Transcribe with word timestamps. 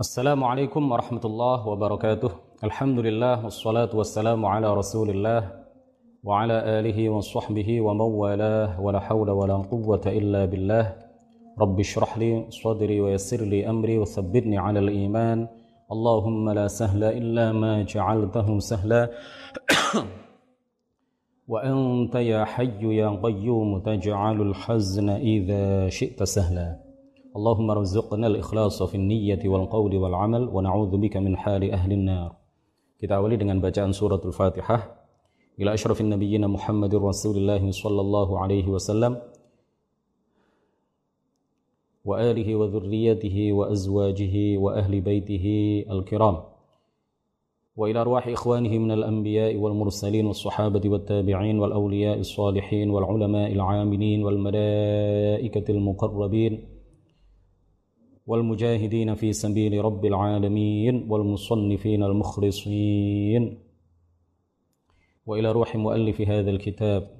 السلام 0.00 0.44
عليكم 0.44 0.92
ورحمة 0.92 1.20
الله 1.24 1.68
وبركاته. 1.68 2.30
الحمد 2.64 2.98
لله 2.98 3.44
والصلاة 3.44 3.90
والسلام 3.94 4.46
على 4.46 4.74
رسول 4.74 5.10
الله 5.10 5.52
وعلى 6.24 6.56
آله 6.80 7.08
وصحبه 7.08 7.80
ومن 7.80 8.00
والاه 8.00 8.80
ولا 8.80 9.00
حول 9.00 9.30
ولا 9.30 9.54
قوة 9.54 10.00
إلا 10.06 10.44
بالله. 10.44 10.96
رب 11.60 11.80
اشرح 11.80 12.18
لي 12.18 12.46
صدري 12.48 13.00
ويسر 13.00 13.40
لي 13.44 13.68
أمري 13.70 13.98
وثبتني 13.98 14.58
على 14.58 14.78
الإيمان. 14.78 15.48
اللهم 15.92 16.50
لا 16.50 16.66
سهل 16.68 17.04
إلا 17.04 17.52
ما 17.52 17.82
جعلته 17.82 18.58
سهلا. 18.58 19.10
وأنت 21.52 22.14
يا 22.14 22.44
حي 22.44 22.96
يا 22.96 23.08
قيوم 23.22 23.78
تجعل 23.78 24.40
الحزن 24.40 25.08
إذا 25.10 25.88
شئت 25.88 26.22
سهلا. 26.22 26.89
اللهم 27.30 27.70
ارزقنا 27.70 28.26
الإخلاص 28.26 28.82
في 28.82 28.94
النية 28.94 29.38
والقول 29.44 29.96
والعمل 29.96 30.48
ونعوذ 30.48 30.96
بك 30.98 31.16
من 31.16 31.36
حال 31.36 31.62
أهل 31.70 31.92
النار. 31.92 32.30
Kita 32.98 33.22
awali 33.22 33.38
dengan 33.38 33.62
bacaan 33.62 33.94
surat 33.94 34.18
al-fatihah. 34.18 34.98
Ila 35.56 35.72
ashrafin 35.72 36.10
nabiyyina 36.10 36.50
muhammadin 36.50 36.98
rasulillahi 36.98 37.70
الله 37.70 38.28
alaihi 38.34 38.66
wasallam. 38.66 39.22
Wa 42.02 42.18
alihi 42.18 42.58
wa 42.58 42.66
dhurriyatihi 42.66 43.54
wa 43.54 43.70
azwajihi 43.70 44.58
wa 44.58 44.74
ahli 44.74 44.98
وإلى 47.80 48.00
أرواح 48.00 48.28
إخوانه 48.28 48.78
من 48.78 48.90
الأنبياء 48.90 49.56
والمرسلين 49.56 50.26
والصحابة 50.26 50.84
والتابعين 50.84 51.56
والأولياء 51.58 52.18
الصالحين 52.18 52.90
والعلماء 52.90 53.52
العاملين 53.52 54.24
والملائكة 54.24 55.66
المقربين 55.70 56.79
والمجاهدين 58.30 59.14
في 59.14 59.32
سبيل 59.32 59.84
رب 59.84 60.04
العالمين 60.04 61.06
والمصنفين 61.10 62.02
المخلصين. 62.02 63.58
وإلى 65.26 65.52
روح 65.52 65.76
مؤلف 65.76 66.20
هذا 66.20 66.50
الكتاب 66.50 67.10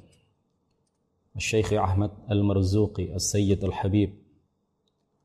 الشيخ 1.36 1.72
أحمد 1.72 2.10
المرزوقي 2.30 3.14
السيد 3.14 3.64
الحبيب 3.64 4.10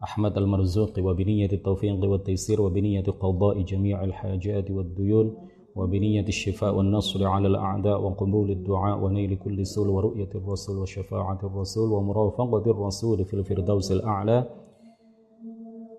أحمد 0.03 0.38
المرزوقي 0.38 1.02
وبنية 1.02 1.52
التوفيق 1.53 2.06
والتيسير 2.06 2.61
وبنية 2.61 3.03
قضاء 3.03 3.61
جميع 3.61 4.03
الحاجات 4.03 4.72
والديون 4.72 5.38
وبنية 5.75 6.28
الشفاء 6.28 6.75
والنصر 6.75 7.28
على 7.28 7.47
الأعداء 7.47 8.02
وقبول 8.02 8.52
الدعاء 8.52 9.00
ونيل 9.00 9.36
كل 9.36 9.66
سول 9.66 9.88
ورؤية 9.89 10.30
الرسول 10.36 10.78
وشفاعة 10.78 11.39
الرسول 11.44 11.91
ومرافقة 11.91 12.72
الرسول 12.72 13.25
في 13.25 13.33
الفردوس 13.33 13.91
الأعلى. 13.91 14.50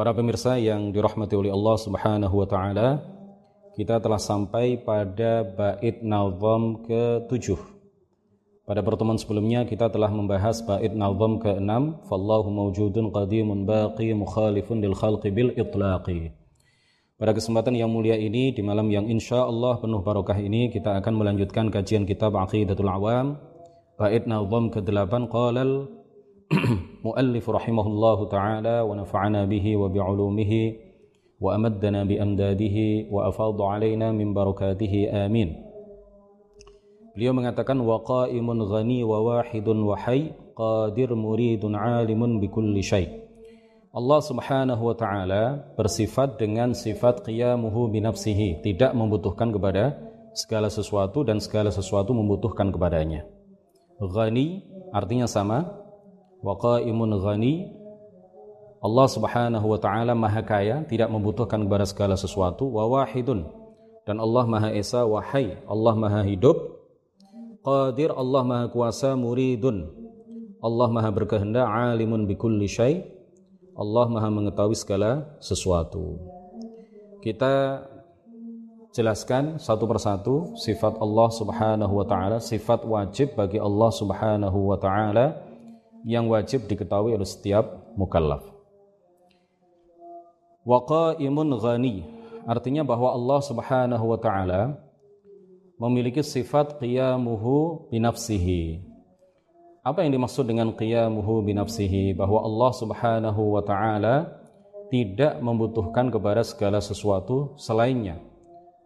Para 0.00 0.16
pemirsa 0.16 0.56
yang 0.56 0.96
dirahmati 0.96 1.36
oleh 1.36 1.52
Allah 1.52 1.76
Subhanahu 1.76 2.32
wa 2.32 2.48
taala, 2.48 3.04
kita 3.76 4.00
telah 4.00 4.16
sampai 4.16 4.80
pada 4.80 5.44
bait 5.44 6.00
nazam 6.00 6.80
ke-7. 6.88 7.60
Pada 8.64 8.80
pertemuan 8.80 9.20
sebelumnya 9.20 9.68
kita 9.68 9.92
telah 9.92 10.08
membahas 10.08 10.64
bait 10.64 10.96
nazam 10.96 11.36
ke-6, 11.36 12.08
fallahu 12.08 12.48
mawjudun 12.48 13.12
qadimun 13.12 13.68
baqi 13.68 14.16
mukhalifun 14.16 14.80
lil 14.80 14.96
khalqi 14.96 15.28
bil 15.36 15.52
itlaqi. 15.52 16.32
Pada 17.20 17.36
kesempatan 17.36 17.76
yang 17.76 17.92
mulia 17.92 18.16
ini 18.16 18.56
di 18.56 18.64
malam 18.64 18.88
yang 18.88 19.04
insya 19.04 19.44
Allah 19.44 19.84
penuh 19.84 20.00
barokah 20.00 20.40
ini 20.40 20.72
kita 20.72 20.96
akan 20.96 21.12
melanjutkan 21.12 21.68
kajian 21.68 22.08
kitab 22.08 22.40
Aqidatul 22.40 22.88
Awam 22.88 23.36
bait 24.00 24.24
nazam 24.24 24.72
ke-8 24.72 25.28
qalal 25.28 25.92
مؤلف 27.03 27.49
رحمه 27.49 27.87
الله 27.87 28.29
تعالى 28.29 28.81
ونفعنا 28.81 29.45
به 29.45 29.65
وبعلومه 29.77 30.51
وأمدنا 31.41 32.03
بأمداده 32.03 32.77
وأفاض 33.11 33.61
علينا 33.61 34.11
من 34.11 34.33
بركاته 34.33 34.93
آمين 35.25 35.65
Beliau 37.15 37.31
mengatakan 37.31 37.79
waqaimun 37.79 38.67
ghani 38.67 38.99
wa 39.07 39.23
wahidun 39.23 39.87
wa 39.87 39.95
hayy 39.95 40.35
qadir 40.51 41.15
muridun 41.15 41.71
alimun 41.71 42.43
bikulli 42.43 42.83
syai. 42.83 43.07
Allah 43.95 44.19
Subhanahu 44.19 44.91
wa 44.91 44.95
taala 44.99 45.63
bersifat 45.79 46.35
dengan 46.35 46.75
sifat 46.75 47.23
qiyamuhu 47.23 47.87
bi 47.87 48.03
nafsihi, 48.03 48.59
tidak 48.59 48.91
membutuhkan 48.91 49.47
kepada 49.55 49.95
segala 50.35 50.67
sesuatu 50.67 51.23
dan 51.23 51.39
segala 51.39 51.71
sesuatu 51.71 52.11
membutuhkan 52.11 52.75
kepadanya. 52.75 53.23
Ghani 54.03 54.67
artinya 54.91 55.31
sama, 55.31 55.78
wa 56.40 56.56
qaimun 56.56 57.16
ghani. 57.20 57.76
Allah 58.80 59.06
Subhanahu 59.12 59.66
wa 59.76 59.76
taala 59.76 60.16
Maha 60.16 60.40
Kaya, 60.40 60.80
tidak 60.88 61.12
membutuhkan 61.12 61.60
kepada 61.68 61.84
segala 61.84 62.16
sesuatu, 62.16 62.64
wa 62.64 62.88
wahidun. 62.88 63.44
Dan 64.08 64.16
Allah 64.16 64.48
Maha 64.48 64.72
Esa 64.72 65.04
wa 65.04 65.20
hayy, 65.20 65.60
Allah 65.68 65.92
Maha 65.92 66.24
hidup, 66.24 66.56
qadir 67.60 68.08
Allah 68.16 68.40
Maha 68.40 68.66
kuasa, 68.72 69.12
muridun. 69.20 69.84
Allah 70.64 70.88
Maha 70.88 71.12
berkehendak, 71.12 71.68
alimun 71.68 72.24
bikulli 72.24 72.68
syai, 72.68 73.04
Allah 73.76 74.08
Maha 74.08 74.32
mengetahui 74.32 74.76
segala 74.76 75.36
sesuatu. 75.44 76.16
Kita 77.20 77.84
jelaskan 78.96 79.60
satu 79.60 79.84
persatu 79.84 80.56
sifat 80.56 80.96
Allah 81.04 81.28
Subhanahu 81.28 82.00
wa 82.00 82.06
taala, 82.08 82.40
sifat 82.40 82.88
wajib 82.88 83.36
bagi 83.36 83.60
Allah 83.60 83.90
Subhanahu 83.92 84.72
wa 84.72 84.80
taala 84.80 85.49
yang 86.04 86.28
wajib 86.28 86.64
diketahui 86.64 87.12
oleh 87.12 87.28
setiap 87.28 87.92
mukallaf. 87.96 88.44
Waqaimun 90.64 91.56
ghani 91.56 92.04
artinya 92.44 92.84
bahwa 92.84 93.16
Allah 93.16 93.40
Subhanahu 93.40 94.04
wa 94.12 94.18
taala 94.20 94.76
memiliki 95.80 96.20
sifat 96.20 96.76
qiyamuhu 96.76 97.88
binafsihi. 97.88 98.84
Apa 99.80 100.04
yang 100.04 100.12
dimaksud 100.12 100.44
dengan 100.44 100.76
qiyamuhu 100.76 101.40
binafsihi? 101.40 102.12
Bahwa 102.12 102.44
Allah 102.44 102.70
Subhanahu 102.76 103.42
wa 103.56 103.62
taala 103.64 104.28
tidak 104.92 105.40
membutuhkan 105.40 106.12
kepada 106.12 106.44
segala 106.44 106.84
sesuatu 106.84 107.56
selainnya. 107.56 108.20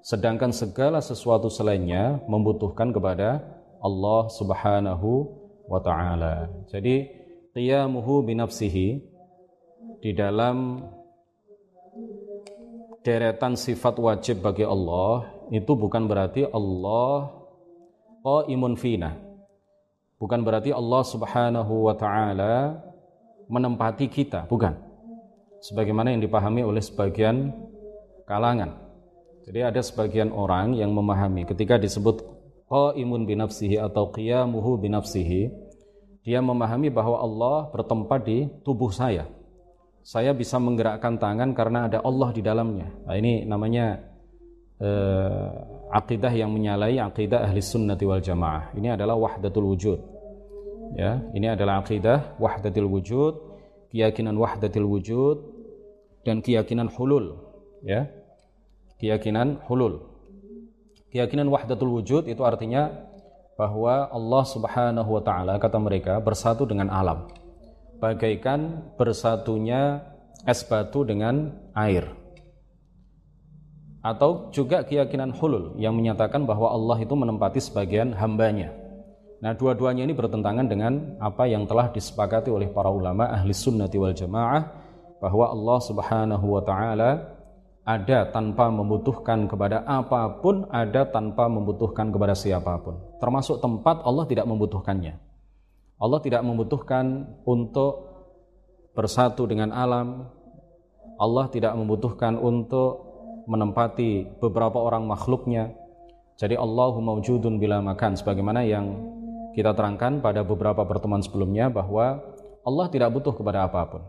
Sedangkan 0.04 0.54
segala 0.54 1.02
sesuatu 1.02 1.50
selainnya 1.50 2.22
membutuhkan 2.30 2.94
kepada 2.94 3.42
Allah 3.82 4.30
Subhanahu 4.30 5.43
wa 5.68 5.80
ta'ala. 5.80 6.48
Jadi 6.68 7.08
qiyamuhu 7.54 8.26
binafsihi 8.26 8.88
di 10.02 10.10
dalam 10.12 10.84
deretan 13.04 13.54
sifat 13.54 14.00
wajib 14.00 14.40
bagi 14.40 14.64
Allah 14.64 15.28
itu 15.52 15.72
bukan 15.76 16.08
berarti 16.08 16.48
Allah 16.48 17.44
qaimun 18.24 18.74
fina. 18.80 19.12
Bukan 20.16 20.40
berarti 20.40 20.72
Allah 20.72 21.02
Subhanahu 21.04 21.84
wa 21.84 21.94
taala 21.94 22.80
menempati 23.44 24.08
kita, 24.08 24.48
bukan. 24.48 24.72
Sebagaimana 25.60 26.16
yang 26.16 26.24
dipahami 26.24 26.64
oleh 26.64 26.80
sebagian 26.80 27.52
kalangan. 28.24 28.72
Jadi 29.44 29.60
ada 29.60 29.80
sebagian 29.84 30.32
orang 30.32 30.72
yang 30.72 30.96
memahami 30.96 31.44
ketika 31.44 31.76
disebut 31.76 32.24
qaimun 32.74 33.22
binafsihi 33.22 33.78
atau 33.78 34.10
qiyamuhu 34.10 34.82
binafsihi 34.82 35.54
dia 36.26 36.40
memahami 36.42 36.90
bahwa 36.90 37.20
Allah 37.20 37.68
bertempat 37.70 38.20
di 38.24 38.48
tubuh 38.64 38.88
saya. 38.88 39.28
Saya 40.00 40.32
bisa 40.32 40.56
menggerakkan 40.56 41.20
tangan 41.20 41.52
karena 41.52 41.86
ada 41.88 42.00
Allah 42.00 42.32
di 42.32 42.40
dalamnya. 42.40 42.88
Nah, 43.04 43.14
ini 43.16 43.44
namanya 43.44 44.00
eh, 44.80 45.48
akidah 45.92 46.32
yang 46.32 46.48
menyalai 46.48 46.96
akidah 46.96 47.44
ahli 47.44 47.60
sunnati 47.60 48.08
wal 48.08 48.24
jamaah. 48.24 48.72
Ini 48.72 48.96
adalah 48.96 49.20
wahdatul 49.20 49.68
wujud. 49.68 50.00
Ya 50.96 51.20
ini 51.32 51.48
adalah 51.48 51.80
akidah 51.80 52.36
wahdatul 52.36 52.88
wujud 52.88 53.34
keyakinan 53.88 54.36
wahdatul 54.36 54.88
wujud 54.88 55.36
dan 56.24 56.40
keyakinan 56.40 56.88
hulul. 56.92 57.40
Ya 57.84 58.08
keyakinan 58.96 59.60
hulul 59.68 60.13
Keyakinan 61.14 61.46
wahdatul 61.46 61.94
wujud 61.94 62.26
itu 62.26 62.42
artinya 62.42 62.90
bahwa 63.54 64.10
Allah 64.10 64.44
Subhanahu 64.50 65.14
wa 65.14 65.22
taala 65.22 65.62
kata 65.62 65.78
mereka 65.78 66.18
bersatu 66.18 66.66
dengan 66.66 66.90
alam. 66.90 67.30
Bagaikan 68.02 68.90
bersatunya 68.98 70.02
es 70.42 70.66
batu 70.66 71.06
dengan 71.06 71.54
air. 71.78 72.24
atau 74.04 74.52
juga 74.52 74.84
keyakinan 74.84 75.32
hulul 75.32 75.80
yang 75.80 75.96
menyatakan 75.96 76.44
bahwa 76.44 76.68
Allah 76.68 77.00
itu 77.00 77.16
menempati 77.16 77.56
sebagian 77.56 78.12
hambanya. 78.12 78.68
Nah, 79.40 79.56
dua-duanya 79.56 80.04
ini 80.04 80.12
bertentangan 80.12 80.68
dengan 80.68 81.16
apa 81.24 81.48
yang 81.48 81.64
telah 81.64 81.88
disepakati 81.88 82.52
oleh 82.52 82.68
para 82.68 82.92
ulama 82.92 83.32
ahli 83.32 83.56
sunnati 83.56 83.96
wal 83.96 84.12
jamaah 84.12 84.60
bahwa 85.24 85.48
Allah 85.48 85.78
subhanahu 85.80 86.46
wa 86.52 86.60
ta'ala 86.60 87.33
ada 87.84 88.32
tanpa 88.32 88.72
membutuhkan 88.72 89.44
kepada 89.44 89.84
apa 89.84 90.40
pun, 90.40 90.64
ada 90.72 91.04
tanpa 91.04 91.52
membutuhkan 91.52 92.08
kepada 92.08 92.32
siapa 92.32 92.80
pun. 92.80 92.96
Termasuk 93.20 93.60
tempat 93.60 94.00
Allah 94.08 94.24
tidak 94.24 94.48
membutuhkannya. 94.48 95.20
Allah 96.00 96.20
tidak 96.24 96.40
membutuhkan 96.42 97.36
untuk 97.44 98.08
bersatu 98.96 99.44
dengan 99.44 99.68
alam. 99.70 100.32
Allah 101.20 101.46
tidak 101.52 101.76
membutuhkan 101.76 102.40
untuk 102.40 103.04
menempati 103.44 104.40
beberapa 104.40 104.80
orang 104.80 105.04
makhluknya. 105.04 105.76
Jadi 106.40 106.56
Allahu 106.58 106.98
mawjudun 107.04 107.60
bila 107.60 107.78
makan 107.84 108.16
sebagaimana 108.18 108.64
yang 108.66 108.96
kita 109.54 109.70
terangkan 109.76 110.18
pada 110.18 110.42
beberapa 110.42 110.82
pertemuan 110.82 111.22
sebelumnya 111.22 111.70
bahwa 111.70 112.18
Allah 112.64 112.86
tidak 112.90 113.12
butuh 113.14 113.36
kepada 113.36 113.68
apa 113.68 113.80
pun. 113.86 114.02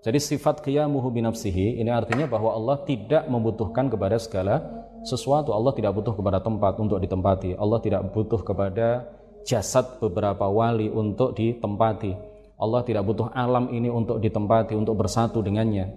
Jadi 0.00 0.16
sifat 0.16 0.64
qiyamuhu 0.64 1.12
binafsihi 1.12 1.76
ini 1.76 1.92
artinya 1.92 2.24
bahwa 2.24 2.56
Allah 2.56 2.80
tidak 2.88 3.28
membutuhkan 3.28 3.92
kepada 3.92 4.16
segala 4.16 4.64
sesuatu. 5.04 5.52
Allah 5.52 5.76
tidak 5.76 5.92
butuh 5.92 6.16
kepada 6.16 6.40
tempat 6.40 6.80
untuk 6.80 6.96
ditempati. 6.96 7.52
Allah 7.60 7.78
tidak 7.84 8.08
butuh 8.08 8.40
kepada 8.40 9.04
jasad 9.44 10.00
beberapa 10.00 10.48
wali 10.48 10.88
untuk 10.88 11.36
ditempati. 11.36 12.16
Allah 12.60 12.80
tidak 12.84 13.04
butuh 13.04 13.28
alam 13.32 13.68
ini 13.72 13.92
untuk 13.92 14.24
ditempati, 14.24 14.72
untuk 14.72 14.96
bersatu 14.96 15.44
dengannya. 15.44 15.92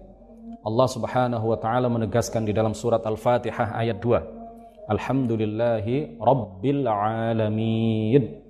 Allah 0.63 0.87
Subhanahu 0.87 1.55
wa 1.55 1.59
taala 1.59 1.87
menegaskan 1.87 2.43
di 2.43 2.51
dalam 2.51 2.75
surat 2.75 3.03
Al-Fatihah 3.07 3.71
ayat 3.71 4.03
2. 4.03 4.91
Alhamdulillahi 4.91 6.19
rabbil 6.19 6.83
alamin. 6.87 8.42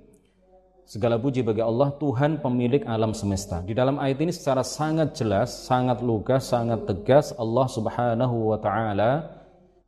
Segala 0.84 1.16
puji 1.16 1.40
bagi 1.40 1.64
Allah 1.64 1.96
Tuhan 1.96 2.44
pemilik 2.44 2.84
alam 2.84 3.16
semesta. 3.16 3.64
Di 3.64 3.72
dalam 3.72 3.96
ayat 3.96 4.20
ini 4.20 4.32
secara 4.36 4.60
sangat 4.60 5.16
jelas, 5.16 5.64
sangat 5.64 6.04
lugas, 6.04 6.52
sangat 6.52 6.84
tegas 6.84 7.32
Allah 7.40 7.66
Subhanahu 7.72 8.52
wa 8.52 8.58
taala 8.60 9.32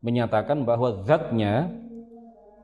menyatakan 0.01 0.65
bahwa 0.65 1.05
zatnya 1.05 1.69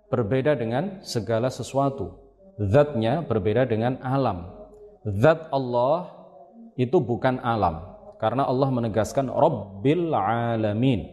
berbeda 0.09 0.57
dengan 0.57 1.05
segala 1.05 1.53
sesuatu. 1.53 2.17
Zatnya 2.57 3.21
berbeda 3.21 3.69
dengan 3.69 4.01
alam. 4.01 4.49
Zat 5.05 5.53
Allah 5.53 6.23
itu 6.77 6.97
bukan 7.05 7.37
alam 7.45 7.85
karena 8.17 8.47
Allah 8.47 8.69
menegaskan 8.71 9.29
Rabbil 9.29 10.15
Alamin 10.15 11.05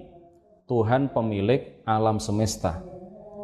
Tuhan 0.70 1.10
pemilik 1.12 1.82
alam 1.84 2.22
semesta 2.22 2.80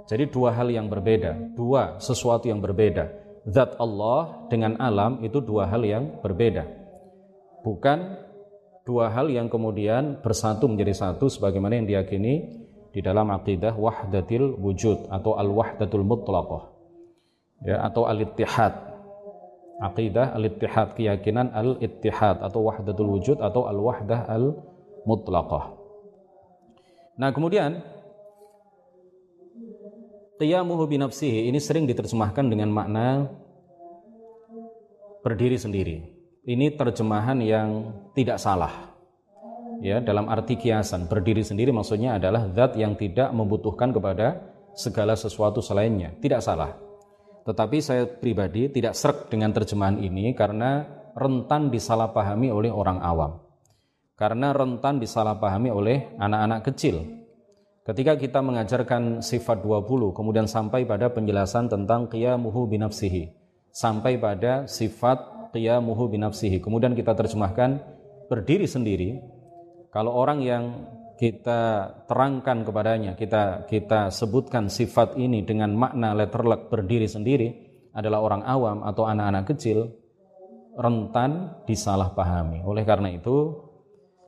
jadi 0.06 0.30
dua 0.30 0.54
hal 0.54 0.70
yang 0.70 0.88
berbeda 0.88 1.58
dua 1.58 1.98
sesuatu 1.98 2.48
yang 2.48 2.62
berbeda 2.62 3.25
Zat 3.46 3.78
Allah 3.78 4.50
dengan 4.50 4.74
alam 4.82 5.22
itu 5.22 5.38
dua 5.38 5.70
hal 5.70 5.86
yang 5.86 6.18
berbeda. 6.22 6.66
Bukan 7.62 8.18
dua 8.86 9.14
hal 9.14 9.30
yang 9.30 9.50
kemudian 9.54 10.22
bersatu 10.22 10.66
menjadi 10.66 10.94
satu 10.94 11.30
sebagaimana 11.30 11.78
yang 11.78 11.86
diyakini 11.86 12.66
di 12.90 13.04
dalam 13.06 13.30
akidah 13.30 13.78
wahdatil 13.78 14.58
wujud 14.58 15.14
atau 15.14 15.38
al-wahdatul 15.38 16.02
mutlaqah. 16.02 16.74
Ya 17.66 17.86
atau 17.86 18.10
al-ittihad. 18.10 18.98
Aqidah 19.76 20.32
al-ittihad, 20.34 20.96
keyakinan 20.96 21.52
al-ittihad 21.52 22.40
atau 22.40 22.66
wahdatul 22.66 23.20
wujud 23.20 23.44
atau 23.44 23.68
al-wahdah 23.68 24.26
al-mutlaqah. 24.26 25.76
Nah, 27.20 27.30
kemudian 27.36 27.84
qiyamuhu 30.40 30.84
binafsihi 30.88 31.48
ini 31.48 31.60
sering 31.60 31.88
diterjemahkan 31.88 32.46
dengan 32.48 32.70
makna 32.72 33.32
berdiri 35.26 35.58
sendiri. 35.58 35.98
Ini 36.46 36.78
terjemahan 36.78 37.42
yang 37.42 37.70
tidak 38.14 38.38
salah. 38.38 38.94
Ya, 39.82 39.98
dalam 40.00 40.30
arti 40.30 40.56
kiasan, 40.56 41.10
berdiri 41.10 41.42
sendiri 41.42 41.74
maksudnya 41.74 42.22
adalah 42.22 42.48
zat 42.54 42.78
yang 42.78 42.94
tidak 42.94 43.34
membutuhkan 43.34 43.90
kepada 43.92 44.46
segala 44.78 45.18
sesuatu 45.18 45.60
selainnya. 45.60 46.14
Tidak 46.22 46.40
salah. 46.40 46.78
Tetapi 47.50 47.78
saya 47.82 48.06
pribadi 48.06 48.70
tidak 48.70 48.94
serak 48.94 49.28
dengan 49.34 49.50
terjemahan 49.52 49.98
ini 49.98 50.38
karena 50.38 50.86
rentan 51.18 51.74
disalahpahami 51.74 52.54
oleh 52.54 52.70
orang 52.70 53.02
awam. 53.02 53.42
Karena 54.16 54.54
rentan 54.54 55.02
disalahpahami 55.02 55.70
oleh 55.74 56.14
anak-anak 56.22 56.62
kecil. 56.72 57.25
Ketika 57.86 58.18
kita 58.18 58.42
mengajarkan 58.42 59.22
sifat 59.22 59.62
20 59.62 60.10
kemudian 60.10 60.50
sampai 60.50 60.90
pada 60.90 61.14
penjelasan 61.14 61.70
tentang 61.70 62.10
qiyamuhu 62.10 62.66
binafsihi. 62.66 63.30
Sampai 63.70 64.18
pada 64.18 64.66
sifat 64.66 65.54
qiyamuhu 65.54 66.10
binafsihi. 66.10 66.66
Kemudian 66.66 66.98
kita 66.98 67.14
terjemahkan 67.14 67.78
berdiri 68.26 68.66
sendiri. 68.66 69.22
Kalau 69.94 70.18
orang 70.18 70.42
yang 70.42 70.64
kita 71.22 71.94
terangkan 72.10 72.66
kepadanya, 72.66 73.14
kita 73.14 73.70
kita 73.70 74.10
sebutkan 74.10 74.66
sifat 74.66 75.14
ini 75.22 75.46
dengan 75.46 75.78
makna 75.78 76.18
letterlek 76.18 76.74
berdiri 76.74 77.06
sendiri 77.06 77.54
adalah 77.94 78.20
orang 78.26 78.42
awam 78.50 78.82
atau 78.82 79.06
anak-anak 79.06 79.46
kecil 79.56 79.94
rentan 80.74 81.62
disalahpahami. 81.70 82.66
Oleh 82.66 82.84
karena 82.84 83.14
itu, 83.14 83.65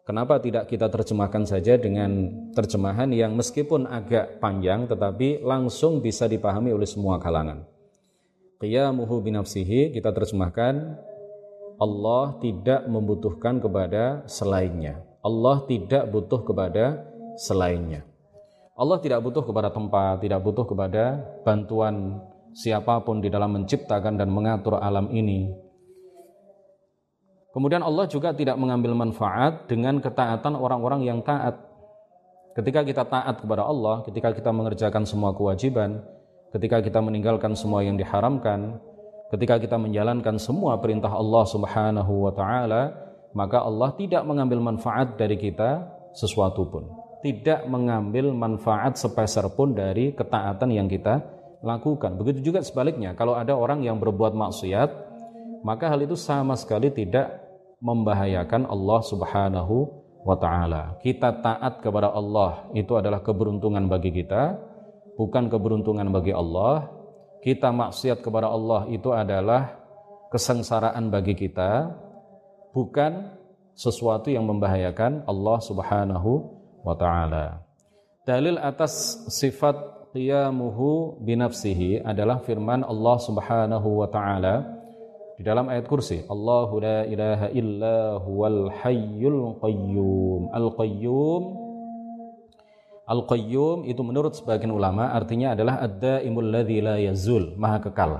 kenapa 0.07 0.39
tidak 0.39 0.71
kita 0.71 0.88
terjemahkan 0.88 1.44
saja 1.44 1.75
dengan 1.75 2.31
terjemahan 2.56 3.12
yang 3.12 3.36
meskipun 3.36 3.83
agak 3.92 4.39
panjang 4.39 4.88
tetapi 4.88 5.44
langsung 5.44 6.00
bisa 6.00 6.31
dipahami 6.31 6.71
oleh 6.71 6.88
semua 6.88 7.19
kalangan. 7.19 7.68
Qiyamuhu 8.63 9.21
binafsihi 9.21 9.92
kita 9.92 10.15
terjemahkan 10.15 10.98
Allah 11.77 12.39
tidak 12.42 12.89
membutuhkan 12.89 13.62
kepada 13.62 14.25
selainnya. 14.25 15.04
Allah 15.21 15.62
tidak 15.69 16.09
butuh 16.09 16.42
kepada 16.42 17.06
selainnya. 17.38 18.01
Allah 18.74 18.98
tidak 19.01 19.21
butuh 19.21 19.45
kepada 19.45 19.69
tempat, 19.69 20.21
tidak 20.25 20.42
butuh 20.42 20.65
kepada 20.65 21.21
bantuan 21.45 22.21
siapa 22.54 23.01
pun 23.06 23.21
di 23.21 23.30
dalam 23.30 23.54
menciptakan 23.54 24.18
dan 24.18 24.30
mengatur 24.33 24.81
alam 24.81 25.09
ini. 25.13 25.54
Kemudian 27.57 27.81
Allah 27.81 28.06
juga 28.06 28.38
tidak 28.38 28.54
mengambil 28.62 28.94
manfaat 28.94 29.65
dengan 29.65 29.98
ketaatan 29.98 30.54
orang-orang 30.54 31.09
yang 31.09 31.25
taat. 31.25 31.57
Ketika 32.54 32.86
kita 32.86 33.01
taat 33.01 33.42
kepada 33.42 33.65
Allah, 33.65 34.06
ketika 34.06 34.30
kita 34.30 34.54
mengerjakan 34.54 35.09
semua 35.09 35.33
kewajiban, 35.33 36.06
ketika 36.54 36.86
kita 36.86 37.01
meninggalkan 37.01 37.57
semua 37.57 37.81
yang 37.81 37.97
diharamkan, 37.97 38.78
ketika 39.33 39.57
kita 39.57 39.73
menjalankan 39.73 40.37
semua 40.37 40.78
perintah 40.78 41.09
Allah 41.09 41.49
Subhanahu 41.49 42.30
wa 42.30 42.33
taala, 42.37 42.94
maka 43.33 43.66
Allah 43.66 43.90
tidak 43.97 44.21
mengambil 44.21 44.61
manfaat 44.61 45.18
dari 45.18 45.42
kita 45.42 45.81
sesuatu 46.14 46.61
pun. 46.69 46.85
Tidak 47.26 47.66
mengambil 47.66 48.37
manfaat 48.37 49.02
sepeser 49.02 49.49
pun 49.57 49.73
dari 49.73 50.14
ketaatan 50.14 50.78
yang 50.78 50.85
kita 50.85 51.26
lakukan. 51.66 52.21
Begitu 52.21 52.54
juga 52.54 52.61
sebaliknya, 52.61 53.18
kalau 53.18 53.33
ada 53.33 53.57
orang 53.57 53.81
yang 53.81 53.97
berbuat 53.97 54.37
maksiat, 54.37 54.90
maka 55.66 55.90
hal 55.90 56.06
itu 56.06 56.14
sama 56.14 56.54
sekali 56.54 56.94
tidak 56.94 57.46
membahayakan 57.81 58.66
Allah 58.66 59.00
Subhanahu 59.06 59.76
wa 60.26 60.36
taala. 60.36 60.98
Kita 61.00 61.40
taat 61.40 61.80
kepada 61.80 62.12
Allah 62.12 62.68
itu 62.74 62.98
adalah 62.98 63.22
keberuntungan 63.22 63.86
bagi 63.88 64.12
kita, 64.12 64.57
bukan 65.16 65.48
keberuntungan 65.48 66.10
bagi 66.12 66.34
Allah. 66.36 66.90
Kita 67.40 67.72
maksiat 67.72 68.19
kepada 68.19 68.50
Allah 68.52 68.90
itu 68.92 69.14
adalah 69.14 69.78
kesengsaraan 70.34 71.07
bagi 71.07 71.38
kita, 71.38 71.96
bukan 72.76 73.31
sesuatu 73.78 74.28
yang 74.34 74.44
membahayakan 74.50 75.24
Allah 75.30 75.57
Subhanahu 75.64 76.31
wa 76.84 76.98
taala. 76.98 77.62
Dalil 78.28 78.60
atas 78.60 79.24
sifat 79.31 80.12
qiyamuhu 80.12 81.22
binafsihi 81.24 82.04
adalah 82.04 82.44
firman 82.44 82.84
Allah 82.84 83.18
Subhanahu 83.22 84.04
wa 84.04 84.07
taala 84.12 84.77
di 85.37 85.45
dalam 85.45 85.69
ayat 85.69 85.85
kursi 85.85 86.25
Allahu 86.25 86.81
la 86.81 87.06
ilaha 87.06 87.47
illa 87.53 88.17
huwal 88.17 88.73
hayyul 88.73 89.61
qayyum 89.61 90.49
al 90.49 90.73
qayyum 90.73 91.44
al 93.06 93.21
qayyum 93.29 93.85
itu 93.85 94.01
menurut 94.01 94.33
sebagian 94.33 94.73
ulama 94.73 95.13
artinya 95.13 95.53
adalah 95.53 95.79
ad-daimul 95.85 96.49
ladzi 96.49 96.81
la 96.81 96.97
yazul 96.97 97.53
maha 97.53 97.77
kekal 97.85 98.17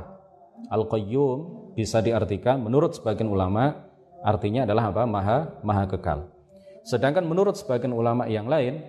al 0.69 0.83
qayyum 0.86 1.74
bisa 1.74 2.01
diartikan 2.05 2.62
menurut 2.62 2.97
sebagian 2.97 3.29
ulama 3.29 3.88
artinya 4.25 4.65
adalah 4.65 4.89
apa? 4.89 5.03
Maha 5.05 5.38
maha 5.62 5.86
kekal. 5.86 6.27
Sedangkan 6.88 7.27
menurut 7.27 7.59
sebagian 7.59 7.91
ulama 7.91 8.25
yang 8.31 8.47
lain, 8.47 8.79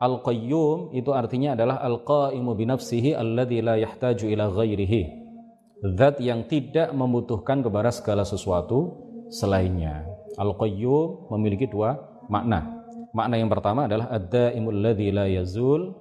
Al-Qayyum 0.00 0.96
itu 0.96 1.12
artinya 1.12 1.54
adalah 1.54 1.80
Al-Qaimu 1.84 2.56
binafsihi 2.56 3.12
alladhi 3.14 3.60
la 3.60 3.76
yahtaju 3.78 4.24
ila 4.26 4.50
ghairihi. 4.50 5.23
Zat 5.84 6.16
yang 6.16 6.48
tidak 6.48 6.96
membutuhkan 6.96 7.60
kepada 7.60 7.92
segala 7.92 8.24
sesuatu 8.24 9.04
selainnya. 9.28 10.08
Al-Qayyum 10.40 11.28
memiliki 11.28 11.68
dua 11.68 12.00
makna. 12.32 12.88
Makna 13.12 13.36
yang 13.36 13.52
pertama 13.52 13.84
adalah 13.84 14.08
ad-daimul 14.08 14.80
ladzi 14.80 15.12
la 15.12 15.28
yazul, 15.28 15.92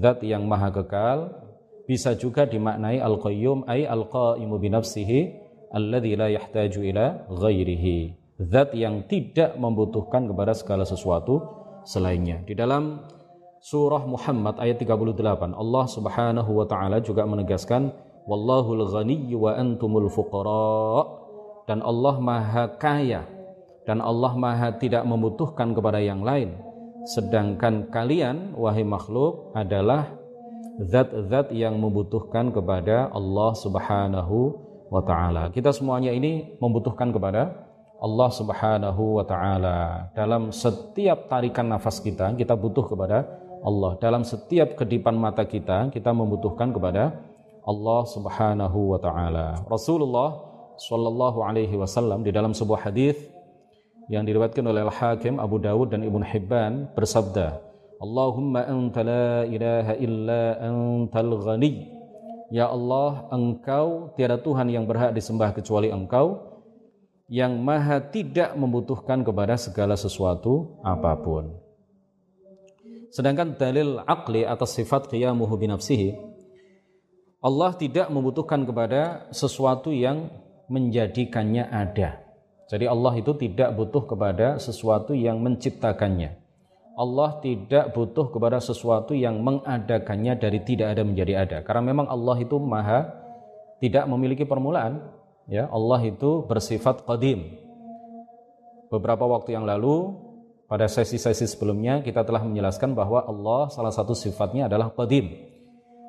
zat 0.00 0.24
yang 0.24 0.48
maha 0.48 0.72
kekal, 0.72 1.30
bisa 1.86 2.16
juga 2.18 2.48
dimaknai 2.48 2.98
al-qayyum 2.98 3.68
ay 3.70 3.86
al-qaimu 3.86 4.58
bi 4.58 4.68
nafsihi 4.72 5.20
alladzi 5.70 6.12
la 6.18 6.28
yahtaju 6.32 6.80
ila 6.88 7.06
ghairihi. 7.30 7.98
Zat 8.42 8.72
yang 8.74 9.06
tidak 9.06 9.54
membutuhkan 9.60 10.24
kepada 10.24 10.56
segala 10.56 10.82
sesuatu 10.82 11.42
selainnya. 11.84 12.42
Di 12.42 12.56
dalam 12.56 13.06
surah 13.60 14.02
Muhammad 14.08 14.56
ayat 14.62 14.82
38 14.82 15.52
Allah 15.52 15.84
Subhanahu 15.90 16.50
wa 16.58 16.66
taala 16.66 17.02
juga 17.02 17.26
menegaskan 17.26 17.90
wallahul 18.28 18.84
ghaniyyu 18.84 19.40
wa 19.40 19.56
antumul 19.56 20.12
fuqara 20.12 21.08
dan 21.64 21.80
Allah 21.80 22.20
maha 22.20 22.64
kaya 22.76 23.24
dan 23.88 24.04
Allah 24.04 24.36
maha 24.36 24.76
tidak 24.76 25.08
membutuhkan 25.08 25.72
kepada 25.72 25.96
yang 25.96 26.20
lain 26.20 26.52
sedangkan 27.08 27.88
kalian 27.88 28.52
wahai 28.52 28.84
makhluk 28.84 29.48
adalah 29.56 30.12
zat-zat 30.78 31.50
yang 31.50 31.74
membutuhkan 31.80 32.54
kepada 32.54 33.10
Allah 33.10 33.50
Subhanahu 33.56 34.68
wa 34.88 35.02
taala. 35.02 35.50
Kita 35.50 35.74
semuanya 35.74 36.14
ini 36.14 36.54
membutuhkan 36.62 37.10
kepada 37.10 37.66
Allah 37.98 38.30
Subhanahu 38.30 39.18
wa 39.18 39.24
taala. 39.26 39.78
Dalam 40.14 40.54
setiap 40.54 41.26
tarikan 41.26 41.66
nafas 41.66 41.98
kita, 41.98 42.30
kita 42.38 42.54
butuh 42.54 42.86
kepada 42.86 43.26
Allah. 43.66 43.98
Dalam 43.98 44.22
setiap 44.22 44.78
kedipan 44.78 45.18
mata 45.18 45.42
kita, 45.42 45.90
kita 45.90 46.14
membutuhkan 46.14 46.70
kepada 46.70 47.18
Allah 47.68 48.00
Subhanahu 48.08 48.96
wa 48.96 48.98
taala. 48.98 49.60
Rasulullah 49.68 50.40
sallallahu 50.80 51.44
alaihi 51.44 51.76
wasallam 51.76 52.24
di 52.24 52.32
dalam 52.32 52.56
sebuah 52.56 52.88
hadis 52.88 53.20
yang 54.08 54.24
diriwayatkan 54.24 54.64
oleh 54.64 54.88
Al-Hakim, 54.88 55.36
Abu 55.36 55.60
Dawud 55.60 55.92
dan 55.92 56.00
Ibnu 56.00 56.24
Hibban 56.24 56.96
bersabda, 56.96 57.60
Allahumma 58.00 58.64
anta 58.64 59.04
la 59.04 59.44
ilaha 59.44 59.92
illa 60.00 60.56
antal 60.64 61.36
ghani. 61.44 61.92
Ya 62.48 62.72
Allah, 62.72 63.28
Engkau 63.28 64.16
tiada 64.16 64.40
Tuhan 64.40 64.72
yang 64.72 64.88
berhak 64.88 65.12
disembah 65.12 65.52
kecuali 65.52 65.92
Engkau 65.92 66.48
yang 67.28 67.60
maha 67.60 68.00
tidak 68.00 68.56
membutuhkan 68.56 69.20
kepada 69.20 69.60
segala 69.60 69.92
sesuatu 70.00 70.80
apa 70.80 71.12
pun. 71.20 71.52
Sedangkan 73.12 73.60
dalil 73.60 74.00
akli 74.08 74.48
atas 74.48 74.72
sifat 74.72 75.12
qiyamuhu 75.12 75.52
binafsihi, 75.60 76.27
Allah 77.38 77.70
tidak 77.78 78.10
membutuhkan 78.10 78.66
kepada 78.66 79.30
sesuatu 79.30 79.94
yang 79.94 80.26
menjadikannya 80.66 81.70
ada. 81.70 82.18
Jadi 82.66 82.84
Allah 82.84 83.14
itu 83.14 83.30
tidak 83.38 83.78
butuh 83.78 84.04
kepada 84.10 84.58
sesuatu 84.58 85.14
yang 85.14 85.38
menciptakannya. 85.40 86.34
Allah 86.98 87.38
tidak 87.38 87.94
butuh 87.94 88.34
kepada 88.34 88.58
sesuatu 88.58 89.14
yang 89.14 89.38
mengadakannya 89.38 90.34
dari 90.34 90.58
tidak 90.66 90.98
ada 90.98 91.06
menjadi 91.06 91.46
ada. 91.46 91.58
Karena 91.62 91.94
memang 91.94 92.10
Allah 92.10 92.36
itu 92.42 92.58
maha 92.58 93.06
tidak 93.78 94.10
memiliki 94.10 94.42
permulaan. 94.42 94.98
Ya, 95.46 95.70
Allah 95.70 96.02
itu 96.10 96.42
bersifat 96.42 97.06
qadim. 97.06 97.54
Beberapa 98.90 99.24
waktu 99.30 99.54
yang 99.54 99.62
lalu 99.62 100.10
pada 100.66 100.90
sesi-sesi 100.90 101.46
sebelumnya 101.46 102.02
kita 102.02 102.26
telah 102.26 102.42
menjelaskan 102.42 102.98
bahwa 102.98 103.22
Allah 103.24 103.70
salah 103.70 103.94
satu 103.94 104.12
sifatnya 104.12 104.66
adalah 104.66 104.90
qadim. 104.90 105.30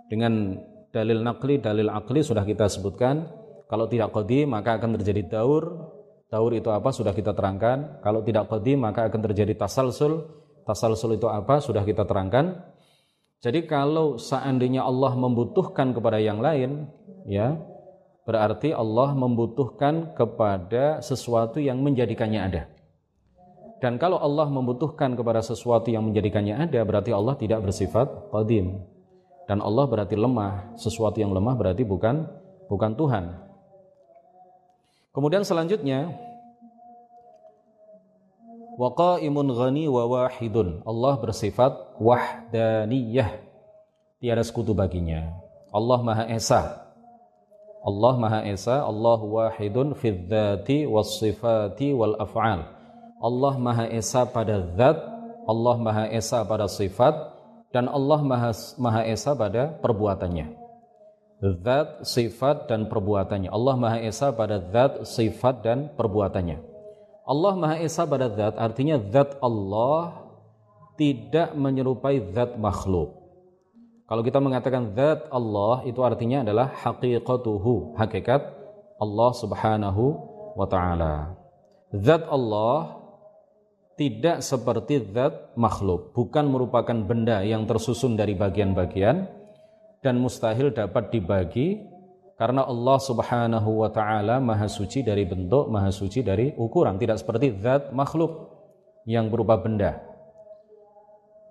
Dengan 0.10 0.58
dalil 0.90 1.22
nakli, 1.22 1.62
dalil 1.62 1.90
akli 1.90 2.22
sudah 2.22 2.46
kita 2.46 2.70
sebutkan. 2.70 3.30
Kalau 3.70 3.86
tidak 3.86 4.14
qadim 4.14 4.50
maka 4.50 4.82
akan 4.82 4.98
terjadi 4.98 5.40
daur. 5.40 5.96
Daur 6.30 6.54
itu 6.54 6.70
apa 6.70 6.94
sudah 6.94 7.14
kita 7.14 7.34
terangkan. 7.34 8.02
Kalau 8.06 8.22
tidak 8.22 8.50
qadim 8.50 8.82
maka 8.82 9.10
akan 9.10 9.22
terjadi 9.26 9.54
tasalsul 9.58 10.40
Tasalsul 10.70 11.18
itu 11.18 11.26
apa? 11.26 11.58
Sudah 11.66 11.82
kita 11.82 12.06
terangkan. 12.06 12.62
Jadi 13.42 13.66
kalau 13.66 14.22
seandainya 14.22 14.86
Allah 14.86 15.18
membutuhkan 15.18 15.98
kepada 15.98 16.22
yang 16.22 16.38
lain, 16.38 16.86
ya, 17.26 17.58
berarti 18.30 18.70
Allah 18.70 19.18
membutuhkan 19.18 20.14
kepada 20.14 21.02
sesuatu 21.02 21.58
yang 21.58 21.82
menjadikannya 21.82 22.42
ada. 22.46 22.64
Dan 23.82 23.98
kalau 23.98 24.22
Allah 24.22 24.46
membutuhkan 24.46 25.18
kepada 25.18 25.42
sesuatu 25.42 25.90
yang 25.90 26.06
menjadikannya 26.06 26.70
ada, 26.70 26.86
berarti 26.86 27.10
Allah 27.10 27.34
tidak 27.34 27.66
bersifat 27.66 28.30
qadim. 28.30 28.86
Dan 29.50 29.66
Allah 29.66 29.90
berarti 29.90 30.14
lemah. 30.14 30.78
Sesuatu 30.78 31.18
yang 31.18 31.34
lemah 31.34 31.58
berarti 31.58 31.82
bukan 31.82 32.30
bukan 32.70 32.94
Tuhan. 32.94 33.34
Kemudian 35.10 35.42
selanjutnya 35.42 36.14
wa 38.78 38.94
qaimun 38.94 39.50
ghani 39.50 39.90
wa 39.90 40.06
wahidun. 40.06 40.86
Allah 40.86 41.18
bersifat 41.18 41.98
wahdaniyah. 41.98 43.42
Tiada 44.22 44.46
sekutu 44.46 44.78
baginya. 44.78 45.34
Allah 45.74 46.00
Maha 46.06 46.30
Esa. 46.30 46.86
Allah 47.80 48.14
Maha 48.20 48.44
Esa, 48.46 48.84
Allah 48.84 49.18
wahidun 49.18 49.96
fid 49.96 50.28
dzati 50.30 50.86
was 50.86 51.18
sifati 51.18 51.96
wal 51.96 52.20
af'al. 52.22 52.68
Allah 53.18 53.54
Maha 53.56 53.86
Esa 53.88 54.28
pada 54.28 54.60
zat, 54.76 55.00
Allah 55.48 55.76
Maha 55.80 56.06
Esa 56.12 56.44
pada 56.44 56.68
sifat 56.68 57.16
dan 57.70 57.86
Allah 57.86 58.20
Maha, 58.26 58.52
Maha 58.82 59.02
Esa 59.06 59.38
pada 59.38 59.70
perbuatannya. 59.78 60.58
Zat, 61.40 62.04
sifat 62.04 62.68
dan 62.68 62.92
perbuatannya. 62.92 63.48
Allah 63.48 63.76
Maha 63.80 63.98
Esa 64.04 64.36
pada 64.36 64.60
zat, 64.60 65.08
sifat 65.08 65.64
dan 65.64 65.88
perbuatannya. 65.96 66.60
Allah 67.30 67.54
Maha 67.56 67.78
Esa 67.80 68.10
pada 68.10 68.28
zat 68.34 68.58
artinya 68.58 68.98
zat 69.14 69.38
Allah 69.40 70.26
tidak 70.98 71.54
menyerupai 71.56 72.34
zat 72.36 72.58
makhluk. 72.58 73.16
Kalau 74.10 74.26
kita 74.26 74.42
mengatakan 74.42 74.98
zat 74.98 75.30
Allah 75.30 75.86
itu 75.86 76.02
artinya 76.02 76.42
adalah 76.42 76.74
haqiqatuhu, 76.74 77.96
hakikat 77.96 78.42
Allah 79.00 79.32
Subhanahu 79.38 80.04
wa 80.58 80.66
taala. 80.68 81.38
Zat 81.94 82.26
Allah 82.28 82.99
tidak 84.00 84.40
seperti 84.40 85.04
zat 85.12 85.52
makhluk, 85.60 86.16
bukan 86.16 86.48
merupakan 86.48 86.96
benda 86.96 87.44
yang 87.44 87.68
tersusun 87.68 88.16
dari 88.16 88.32
bagian-bagian 88.32 89.28
dan 90.00 90.16
mustahil 90.16 90.72
dapat 90.72 91.12
dibagi 91.12 91.84
karena 92.40 92.64
Allah 92.64 92.96
Subhanahu 93.04 93.84
wa 93.84 93.92
taala 93.92 94.40
Maha 94.40 94.72
suci 94.72 95.04
dari 95.04 95.28
bentuk, 95.28 95.68
Maha 95.68 95.92
suci 95.92 96.24
dari 96.24 96.56
ukuran, 96.56 96.96
tidak 96.96 97.20
seperti 97.20 97.60
zat 97.60 97.92
makhluk 97.92 98.56
yang 99.04 99.28
berupa 99.28 99.60
benda. 99.60 100.00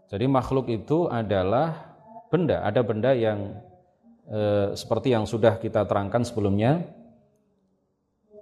Jadi 0.09 0.25
makhluk 0.25 0.73
itu 0.73 1.05
adalah 1.05 1.93
benda, 2.33 2.64
ada 2.64 2.81
benda 2.81 3.12
yang 3.12 3.61
e, 4.25 4.73
seperti 4.73 5.12
yang 5.12 5.28
sudah 5.28 5.61
kita 5.61 5.85
terangkan 5.85 6.25
sebelumnya. 6.25 6.81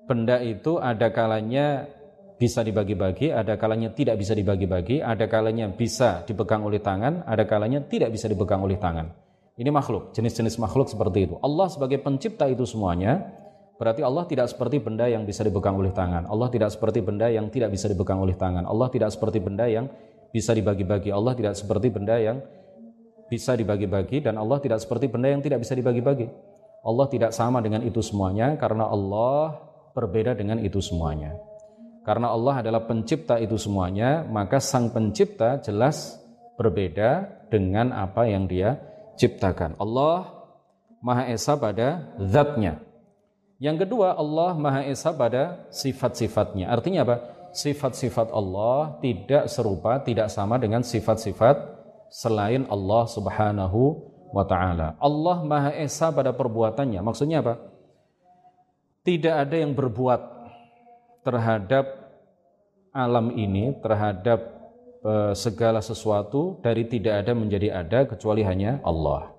Benda 0.07 0.39
itu 0.39 0.79
ada 0.79 1.11
kalanya 1.11 1.91
bisa 2.37 2.61
dibagi-bagi, 2.61 3.33
ada 3.33 3.57
kalanya 3.57 3.97
tidak 3.97 4.21
bisa 4.21 4.37
dibagi-bagi, 4.37 5.00
ada 5.00 5.25
kalanya 5.25 5.73
bisa 5.73 6.21
dipegang 6.28 6.61
oleh 6.69 6.85
tangan, 6.85 7.25
ada 7.25 7.49
kalanya 7.49 7.81
tidak 7.81 8.12
bisa 8.12 8.28
dipegang 8.28 8.61
oleh 8.61 8.76
tangan. 8.76 9.09
Ini 9.57 9.73
makhluk, 9.73 10.12
jenis-jenis 10.12 10.61
makhluk 10.61 10.93
seperti 10.93 11.33
itu. 11.33 11.40
Allah 11.40 11.73
sebagai 11.73 11.97
pencipta 12.05 12.45
itu 12.45 12.69
semuanya, 12.69 13.25
berarti 13.81 14.05
Allah 14.05 14.28
tidak 14.28 14.52
seperti 14.52 14.85
benda 14.85 15.09
yang 15.09 15.25
bisa 15.25 15.40
dipegang 15.49 15.81
oleh 15.81 15.97
tangan. 15.97 16.28
Allah 16.28 16.52
tidak 16.52 16.76
seperti 16.76 17.00
benda 17.00 17.33
yang 17.33 17.49
tidak 17.49 17.73
bisa 17.73 17.88
dipegang 17.88 18.21
oleh 18.21 18.37
tangan. 18.37 18.69
Allah 18.69 18.93
tidak 18.93 19.16
seperti 19.16 19.40
benda 19.40 19.64
yang 19.64 19.88
bisa 20.28 20.52
dibagi-bagi. 20.52 21.09
Allah 21.09 21.33
tidak 21.33 21.57
seperti 21.57 21.88
benda 21.88 22.21
yang 22.21 22.37
bisa 23.33 23.57
dibagi-bagi 23.57 24.28
dan 24.28 24.37
Allah 24.37 24.61
tidak 24.61 24.85
seperti 24.85 25.09
benda 25.09 25.33
yang 25.33 25.40
tidak 25.40 25.64
bisa 25.64 25.73
dibagi-bagi. 25.73 26.28
Allah 26.85 27.07
tidak 27.09 27.33
sama 27.33 27.64
dengan 27.64 27.81
itu 27.83 27.99
semuanya 28.05 28.55
karena 28.61 28.87
Allah 28.87 29.57
berbeda 29.97 30.37
dengan 30.37 30.61
itu 30.61 30.78
semuanya. 30.78 31.35
Karena 32.07 32.31
Allah 32.31 32.63
adalah 32.63 32.87
pencipta 32.87 33.35
itu 33.43 33.59
semuanya, 33.59 34.23
maka 34.23 34.63
sang 34.63 34.95
pencipta 34.95 35.59
jelas 35.59 36.15
berbeda 36.55 37.43
dengan 37.51 37.91
apa 37.91 38.31
yang 38.31 38.47
dia 38.47 38.79
ciptakan. 39.19 39.75
Allah 39.83 40.47
Maha 41.03 41.27
Esa 41.35 41.59
pada 41.59 42.15
zatnya. 42.23 42.79
Yang 43.59 43.91
kedua, 43.91 44.15
Allah 44.15 44.55
Maha 44.55 44.87
Esa 44.87 45.11
pada 45.11 45.67
sifat-sifatnya. 45.75 46.71
Artinya 46.71 47.03
apa? 47.03 47.17
Sifat-sifat 47.51 48.31
Allah 48.31 49.03
tidak 49.03 49.51
serupa, 49.51 49.99
tidak 49.99 50.31
sama 50.31 50.63
dengan 50.63 50.87
sifat-sifat 50.87 51.59
selain 52.07 52.71
Allah 52.71 53.03
Subhanahu 53.11 53.81
wa 54.31 54.47
taala. 54.47 54.95
Allah 55.03 55.43
Maha 55.43 55.75
Esa 55.75 56.15
pada 56.15 56.31
perbuatannya. 56.31 57.03
Maksudnya 57.03 57.43
apa? 57.43 57.59
Tidak 59.03 59.35
ada 59.35 59.57
yang 59.59 59.75
berbuat 59.75 60.36
terhadap 61.26 61.90
alam 62.95 63.35
ini, 63.35 63.75
terhadap 63.83 64.56
Eh, 65.06 65.35
segala 65.38 65.78
sesuatu 65.78 66.59
dari 66.66 66.83
tidak 66.90 67.23
ada 67.23 67.30
menjadi 67.30 67.78
ada 67.78 68.11
kecuali 68.11 68.42
hanya 68.42 68.83
Allah. 68.83 69.30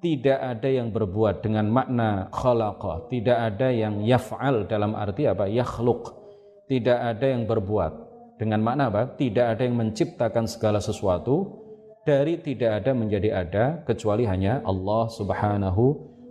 Tidak 0.00 0.40
ada 0.40 0.64
yang 0.64 0.88
berbuat 0.88 1.44
dengan 1.44 1.68
makna 1.68 2.32
khalaqa, 2.32 3.12
tidak 3.12 3.36
ada 3.36 3.68
yang 3.68 4.00
yaf'al 4.00 4.64
dalam 4.64 4.96
arti 4.96 5.28
apa? 5.28 5.52
Yakhluk. 5.52 6.16
Tidak 6.64 6.96
ada 6.96 7.26
yang 7.28 7.44
berbuat 7.44 8.08
Dengan 8.40 8.64
makna 8.64 8.88
apa? 8.88 9.12
Tidak 9.12 9.44
ada 9.52 9.60
yang 9.60 9.76
menciptakan 9.76 10.48
segala 10.48 10.80
sesuatu 10.80 11.60
dari 12.08 12.40
tidak 12.40 12.80
ada 12.80 12.96
menjadi 12.96 13.28
ada 13.36 13.64
kecuali 13.84 14.24
hanya 14.24 14.64
Allah 14.64 15.12
Subhanahu 15.12 15.84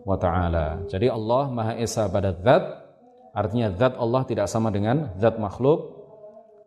wa 0.09 0.17
taala. 0.17 0.89
Jadi 0.89 1.05
Allah 1.05 1.53
Maha 1.53 1.77
Esa 1.77 2.09
pada 2.09 2.33
zat, 2.33 2.80
artinya 3.35 3.73
zat 3.75 3.95
Allah 3.97 4.21
tidak 4.27 4.47
sama 4.47 4.71
dengan 4.71 5.15
zat 5.19 5.39
makhluk. 5.41 5.99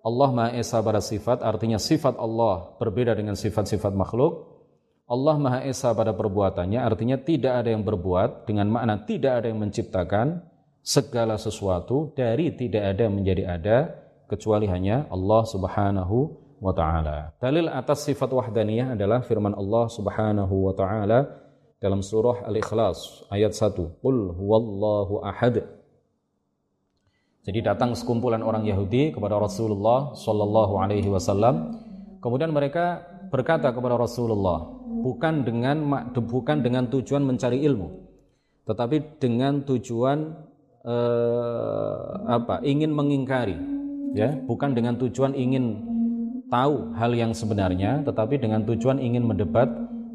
Allah 0.04 0.28
Maha 0.37 0.50
Esa 0.61 0.85
pada 0.85 1.00
sifat, 1.00 1.40
artinya 1.40 1.80
sifat 1.80 2.21
Allah 2.21 2.76
berbeda 2.76 3.16
dengan 3.16 3.33
sifat-sifat 3.33 3.97
makhluk. 3.97 4.52
Allah 5.09 5.37
Maha 5.40 5.61
Esa 5.64 5.97
pada 5.97 6.12
perbuatannya, 6.12 6.76
artinya 6.76 7.16
tidak 7.16 7.64
ada 7.64 7.73
yang 7.73 7.85
berbuat 7.85 8.44
dengan 8.44 8.68
makna 8.68 9.00
tidak 9.04 9.40
ada 9.40 9.47
yang 9.49 9.64
menciptakan 9.64 10.44
segala 10.85 11.40
sesuatu 11.40 12.12
dari 12.12 12.52
tidak 12.52 12.97
ada 12.97 13.09
menjadi 13.09 13.42
ada 13.49 13.76
kecuali 14.28 14.68
hanya 14.68 15.09
Allah 15.09 15.42
Subhanahu 15.49 16.16
wa 16.61 16.73
taala. 16.73 17.33
Dalil 17.40 17.68
atas 17.68 18.04
sifat 18.09 18.28
wahdaniyah 18.33 18.97
adalah 18.97 19.25
firman 19.25 19.56
Allah 19.56 19.88
Subhanahu 19.88 20.68
wa 20.68 20.73
taala 20.76 21.44
dalam 21.80 22.00
surah 22.00 22.49
Al-Ikhlas 22.49 23.28
ayat 23.28 23.52
1. 23.52 24.00
Qul 24.00 24.33
huwallahu 24.33 25.21
ahad. 25.21 25.83
Jadi 27.44 27.60
datang 27.60 27.92
sekumpulan 27.92 28.40
orang 28.40 28.64
Yahudi 28.64 29.12
kepada 29.12 29.36
Rasulullah 29.36 30.16
sallallahu 30.16 30.80
alaihi 30.80 31.12
wasallam. 31.12 31.76
Kemudian 32.24 32.56
mereka 32.56 33.04
berkata 33.28 33.68
kepada 33.68 34.00
Rasulullah, 34.00 34.64
bukan 35.04 35.44
dengan 35.44 36.08
bukan 36.16 36.64
dengan 36.64 36.88
tujuan 36.88 37.20
mencari 37.20 37.60
ilmu, 37.68 37.88
tetapi 38.64 39.20
dengan 39.20 39.60
tujuan 39.60 40.32
eh, 40.88 42.04
apa? 42.32 42.64
ingin 42.64 42.96
mengingkari 42.96 43.74
ya 44.14 44.30
bukan 44.46 44.72
dengan 44.72 44.94
tujuan 44.96 45.34
ingin 45.34 45.82
tahu 46.46 46.94
hal 46.94 47.10
yang 47.12 47.34
sebenarnya 47.34 48.06
tetapi 48.06 48.38
dengan 48.38 48.62
tujuan 48.62 49.02
ingin 49.02 49.26
mendebat 49.26 49.66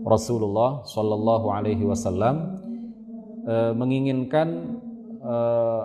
Rasulullah 0.07 0.87
Shallallahu 0.87 1.51
Alaihi 1.51 1.83
Wasallam 1.83 2.63
e, 3.43 3.55
menginginkan 3.75 4.79
e, 5.19 5.35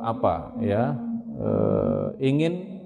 apa 0.07 0.55
ya 0.63 0.95
e, 1.35 1.51
ingin 2.23 2.83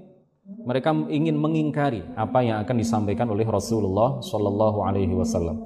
mereka 0.65 0.91
ingin 1.07 1.37
mengingkari 1.37 2.03
apa 2.17 2.41
yang 2.41 2.57
akan 2.65 2.75
disampaikan 2.77 3.29
oleh 3.29 3.45
Rasulullah 3.45 4.19
Shallallahu 4.19 4.83
Alaihi 4.83 5.13
Wasallam 5.13 5.61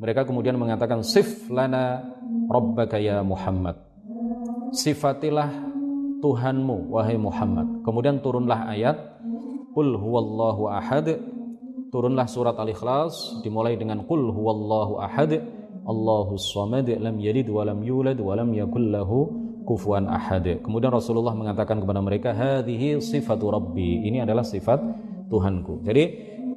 mereka 0.00 0.26
kemudian 0.26 0.58
mengatakan 0.58 1.04
sif 1.04 1.46
lana 1.52 2.02
rabbaka 2.48 2.98
ya 2.98 3.20
Muhammad 3.22 3.76
sifatilah 4.72 5.72
Tuhanmu 6.22 6.94
wahai 6.94 7.18
Muhammad. 7.18 7.82
Kemudian 7.82 8.22
turunlah 8.22 8.70
ayat 8.70 8.94
Qul 9.74 9.98
huwallahu 9.98 10.70
ahad. 10.70 11.18
Turunlah 11.90 12.24
surat 12.30 12.56
Al-Ikhlas 12.56 13.42
dimulai 13.42 13.74
dengan 13.74 14.06
Qul 14.06 14.30
huwallahu 14.30 15.02
ahad. 15.02 15.34
Allahus 15.82 16.54
samad 16.54 16.86
lam 16.86 17.18
yalid 17.18 17.50
wa 17.50 17.66
lam 17.66 17.82
yulad 17.82 18.14
wa 18.22 18.38
lam 18.38 18.54
yakul 18.54 18.86
lahu 18.86 19.18
kufuwan 19.64 20.10
ahad. 20.10 20.62
Kemudian 20.62 20.90
Rasulullah 20.92 21.32
mengatakan 21.32 21.78
kepada 21.78 22.00
mereka 22.02 22.30
hadhihi 22.34 23.00
sifatu 23.00 23.50
rabbi. 23.50 24.06
Ini 24.06 24.26
adalah 24.26 24.42
sifat 24.42 24.78
Tuhanku. 25.30 25.82
Jadi 25.86 26.04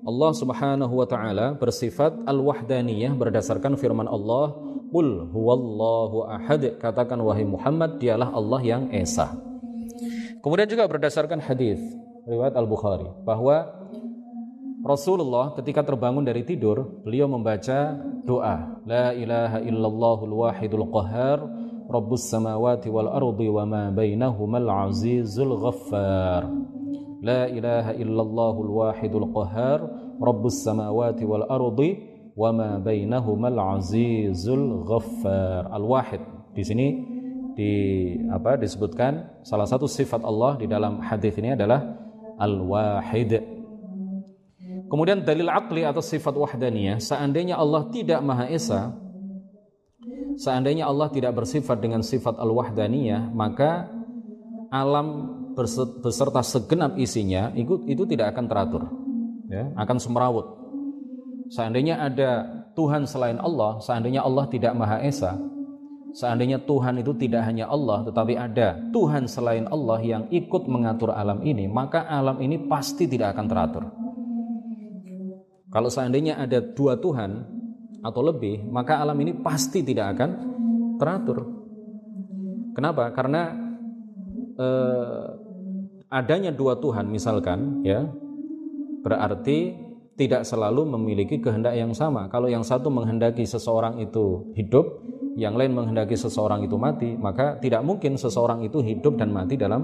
Allah 0.06 0.32
Subhanahu 0.38 0.94
wa 1.02 1.08
taala 1.10 1.58
bersifat 1.58 2.14
al-wahdaniyah 2.30 3.18
berdasarkan 3.18 3.74
firman 3.74 4.06
Allah, 4.06 4.54
"Qul 4.94 5.34
huwallahu 5.34 6.30
ahad." 6.30 6.78
Katakan 6.78 7.18
wahai 7.26 7.42
Muhammad, 7.42 7.98
dialah 7.98 8.30
Allah 8.30 8.62
yang 8.62 8.84
esa. 8.94 9.34
Kemudian 10.46 10.70
juga 10.70 10.86
berdasarkan 10.86 11.42
hadis 11.42 11.82
riwayat 12.30 12.54
Al-Bukhari 12.54 13.10
bahwa 13.26 13.66
Rasulullah 14.86 15.58
ketika 15.58 15.82
terbangun 15.82 16.22
dari 16.22 16.46
tidur, 16.46 17.02
beliau 17.02 17.26
membaca 17.26 17.98
doa, 18.22 18.78
La 18.86 19.18
ilaha 19.18 19.58
illallahul 19.66 20.46
wahidul 20.46 20.86
qahar, 20.94 21.42
Rabbus 21.86 22.28
samawati 22.30 22.90
wal 22.90 23.10
ardi 23.10 23.48
wa 23.50 23.64
ma 23.66 23.84
bainahumal 23.94 24.70
azizul 24.90 25.58
ghaffar. 25.58 26.50
La 27.22 27.50
ilaha 27.50 27.94
illallahul 27.98 28.72
wahidul 28.84 29.30
qahar, 29.34 29.86
Rabbus 30.18 30.66
samawati 30.66 31.26
wal 31.26 31.46
ardi 31.46 32.02
wa 32.34 32.50
ma 32.52 32.70
bainahumal 32.82 33.58
ghaffar. 34.86 35.70
Al-Wahid. 35.70 36.22
Di 36.56 36.64
sini 36.64 36.88
di 37.56 37.72
apa 38.28 38.60
disebutkan 38.60 39.44
salah 39.48 39.64
satu 39.64 39.88
sifat 39.88 40.20
Allah 40.28 40.60
di 40.60 40.68
dalam 40.68 41.00
hadis 41.00 41.36
ini 41.40 41.56
adalah 41.56 41.82
al-wahid. 42.36 43.40
Kemudian 44.86 45.26
dalil 45.26 45.50
akli 45.50 45.82
atau 45.82 46.04
sifat 46.04 46.36
wahdaniyah, 46.36 47.02
seandainya 47.02 47.58
Allah 47.58 47.90
tidak 47.90 48.22
Maha 48.22 48.46
Esa, 48.52 48.94
seandainya 50.40 50.88
Allah 50.88 51.12
tidak 51.12 51.36
bersifat 51.36 51.82
dengan 51.82 52.04
sifat 52.06 52.40
al-wahdaniyah, 52.40 53.32
maka 53.32 53.90
alam 54.72 55.32
beserta 56.04 56.44
segenap 56.44 57.00
isinya 57.00 57.56
itu, 57.56 57.84
itu 57.88 58.04
tidak 58.04 58.36
akan 58.36 58.46
teratur, 58.48 58.84
ya, 59.48 59.72
akan 59.80 59.98
semrawut. 59.98 60.48
Seandainya 61.52 62.02
ada 62.02 62.44
Tuhan 62.76 63.08
selain 63.08 63.40
Allah, 63.40 63.80
seandainya 63.80 64.26
Allah 64.26 64.46
tidak 64.52 64.76
Maha 64.76 65.00
Esa, 65.06 65.40
Seandainya 66.16 66.64
Tuhan 66.64 67.04
itu 67.04 67.12
tidak 67.20 67.44
hanya 67.44 67.68
Allah, 67.68 68.08
tetapi 68.08 68.40
ada 68.40 68.80
Tuhan 68.96 69.28
selain 69.28 69.68
Allah 69.68 70.00
yang 70.00 70.24
ikut 70.32 70.64
mengatur 70.64 71.12
alam 71.12 71.44
ini, 71.44 71.68
maka 71.68 72.08
alam 72.08 72.40
ini 72.40 72.56
pasti 72.72 73.04
tidak 73.04 73.36
akan 73.36 73.46
teratur. 73.52 73.84
Kalau 75.68 75.92
seandainya 75.92 76.40
ada 76.40 76.64
dua 76.64 76.96
Tuhan 76.96 77.55
atau 78.06 78.22
lebih, 78.22 78.62
maka 78.70 79.02
alam 79.02 79.18
ini 79.18 79.34
pasti 79.42 79.82
tidak 79.82 80.14
akan 80.14 80.30
teratur. 81.02 81.42
Kenapa? 82.78 83.10
Karena 83.10 83.50
eh, 84.62 85.26
adanya 86.14 86.54
dua 86.54 86.78
Tuhan, 86.78 87.10
misalkan, 87.10 87.82
ya, 87.82 88.06
berarti 89.02 89.74
tidak 90.16 90.48
selalu 90.48 90.86
memiliki 90.96 91.42
kehendak 91.42 91.76
yang 91.76 91.92
sama. 91.92 92.30
Kalau 92.30 92.48
yang 92.48 92.64
satu 92.64 92.94
menghendaki 92.94 93.44
seseorang 93.44 94.00
itu 94.00 94.54
hidup, 94.54 95.02
yang 95.36 95.58
lain 95.60 95.76
menghendaki 95.76 96.16
seseorang 96.16 96.64
itu 96.64 96.80
mati, 96.80 97.18
maka 97.20 97.60
tidak 97.60 97.84
mungkin 97.84 98.16
seseorang 98.16 98.64
itu 98.64 98.80
hidup 98.80 99.20
dan 99.20 99.34
mati 99.36 99.60
dalam 99.60 99.84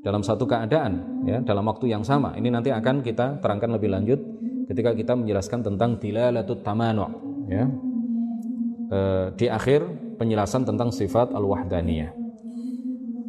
dalam 0.00 0.24
satu 0.24 0.48
keadaan 0.48 1.24
ya, 1.28 1.44
dalam 1.44 1.68
waktu 1.68 1.92
yang 1.92 2.00
sama. 2.00 2.32
Ini 2.32 2.48
nanti 2.48 2.72
akan 2.72 3.04
kita 3.04 3.44
terangkan 3.44 3.76
lebih 3.76 3.92
lanjut 3.92 4.20
ketika 4.72 4.96
kita 4.96 5.12
menjelaskan 5.12 5.60
tentang 5.60 6.00
dilalatut 6.00 6.64
tamanu 6.64 7.29
ya. 7.50 7.66
E, 8.90 9.00
di 9.34 9.46
akhir 9.50 9.82
penjelasan 10.16 10.62
tentang 10.62 10.94
sifat 10.94 11.34
al-wahdaniyah. 11.34 12.14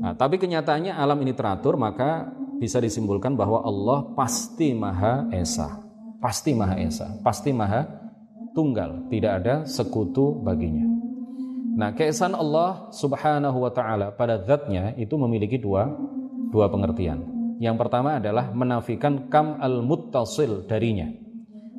Nah, 0.01 0.13
tapi 0.17 0.37
kenyataannya 0.37 0.93
alam 0.93 1.17
ini 1.21 1.33
teratur 1.33 1.77
maka 1.77 2.29
bisa 2.61 2.77
disimpulkan 2.77 3.33
bahwa 3.33 3.65
Allah 3.65 4.13
pasti 4.13 4.77
Maha 4.77 5.29
Esa. 5.33 5.81
Pasti 6.21 6.53
Maha 6.53 6.77
Esa, 6.77 7.17
pasti 7.25 7.49
Maha 7.49 8.01
Tunggal, 8.51 9.07
tidak 9.07 9.31
ada 9.41 9.63
sekutu 9.63 10.35
baginya. 10.43 10.83
Nah, 11.71 11.95
keesaan 11.95 12.35
Allah 12.35 12.91
Subhanahu 12.91 13.63
wa 13.63 13.71
taala 13.71 14.11
pada 14.11 14.43
zatnya 14.43 14.91
itu 14.99 15.15
memiliki 15.15 15.55
dua 15.55 15.87
dua 16.51 16.67
pengertian. 16.67 17.23
Yang 17.63 17.79
pertama 17.79 18.19
adalah 18.19 18.51
menafikan 18.51 19.31
kam 19.31 19.55
al-muttasil 19.55 20.67
darinya. 20.67 21.07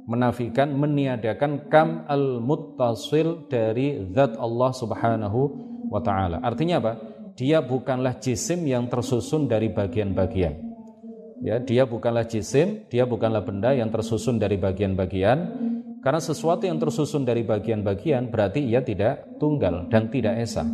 Menafikan 0.03 0.75
meniadakan 0.75 1.71
kam 1.71 2.03
al-muttasil 2.11 3.47
dari 3.47 4.03
zat 4.11 4.35
Allah 4.35 4.71
Subhanahu 4.75 5.41
wa 5.87 6.03
taala. 6.03 6.43
Artinya 6.43 6.83
apa? 6.83 6.93
Dia 7.39 7.63
bukanlah 7.63 8.19
jisim 8.19 8.67
yang 8.67 8.91
tersusun 8.91 9.47
dari 9.47 9.71
bagian-bagian. 9.71 10.55
Ya, 11.43 11.59
dia 11.59 11.87
bukanlah 11.87 12.27
jisim, 12.27 12.87
dia 12.87 13.03
bukanlah 13.03 13.43
benda 13.43 13.75
yang 13.75 13.91
tersusun 13.91 14.39
dari 14.39 14.59
bagian-bagian, 14.59 15.39
karena 16.03 16.21
sesuatu 16.23 16.67
yang 16.67 16.79
tersusun 16.79 17.27
dari 17.27 17.43
bagian-bagian 17.43 18.31
berarti 18.31 18.63
ia 18.63 18.83
tidak 18.83 19.39
tunggal 19.39 19.91
dan 19.91 20.11
tidak 20.11 20.39
esa. 20.39 20.67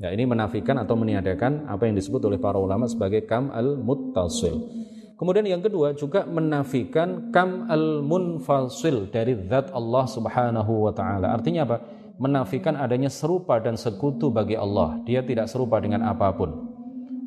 Ya, 0.00 0.16
ini 0.16 0.24
menafikan 0.24 0.80
atau 0.80 0.96
meniadakan 0.96 1.68
apa 1.68 1.84
yang 1.84 1.92
disebut 1.92 2.24
oleh 2.24 2.40
para 2.40 2.56
ulama 2.56 2.88
sebagai 2.88 3.28
kam 3.28 3.52
al-muttasil. 3.52 4.79
Kemudian 5.20 5.44
yang 5.44 5.60
kedua 5.60 5.92
juga 5.92 6.24
menafikan 6.24 7.28
kam 7.28 7.68
al-munfasil 7.68 9.12
dari 9.12 9.36
zat 9.52 9.68
Allah 9.68 10.08
Subhanahu 10.08 10.88
wa 10.88 10.92
taala. 10.96 11.36
Artinya 11.36 11.68
apa? 11.68 11.84
Menafikan 12.16 12.72
adanya 12.80 13.12
serupa 13.12 13.60
dan 13.60 13.76
sekutu 13.76 14.32
bagi 14.32 14.56
Allah. 14.56 14.96
Dia 15.04 15.20
tidak 15.20 15.52
serupa 15.52 15.76
dengan 15.76 16.08
apa 16.08 16.32
pun. 16.32 16.72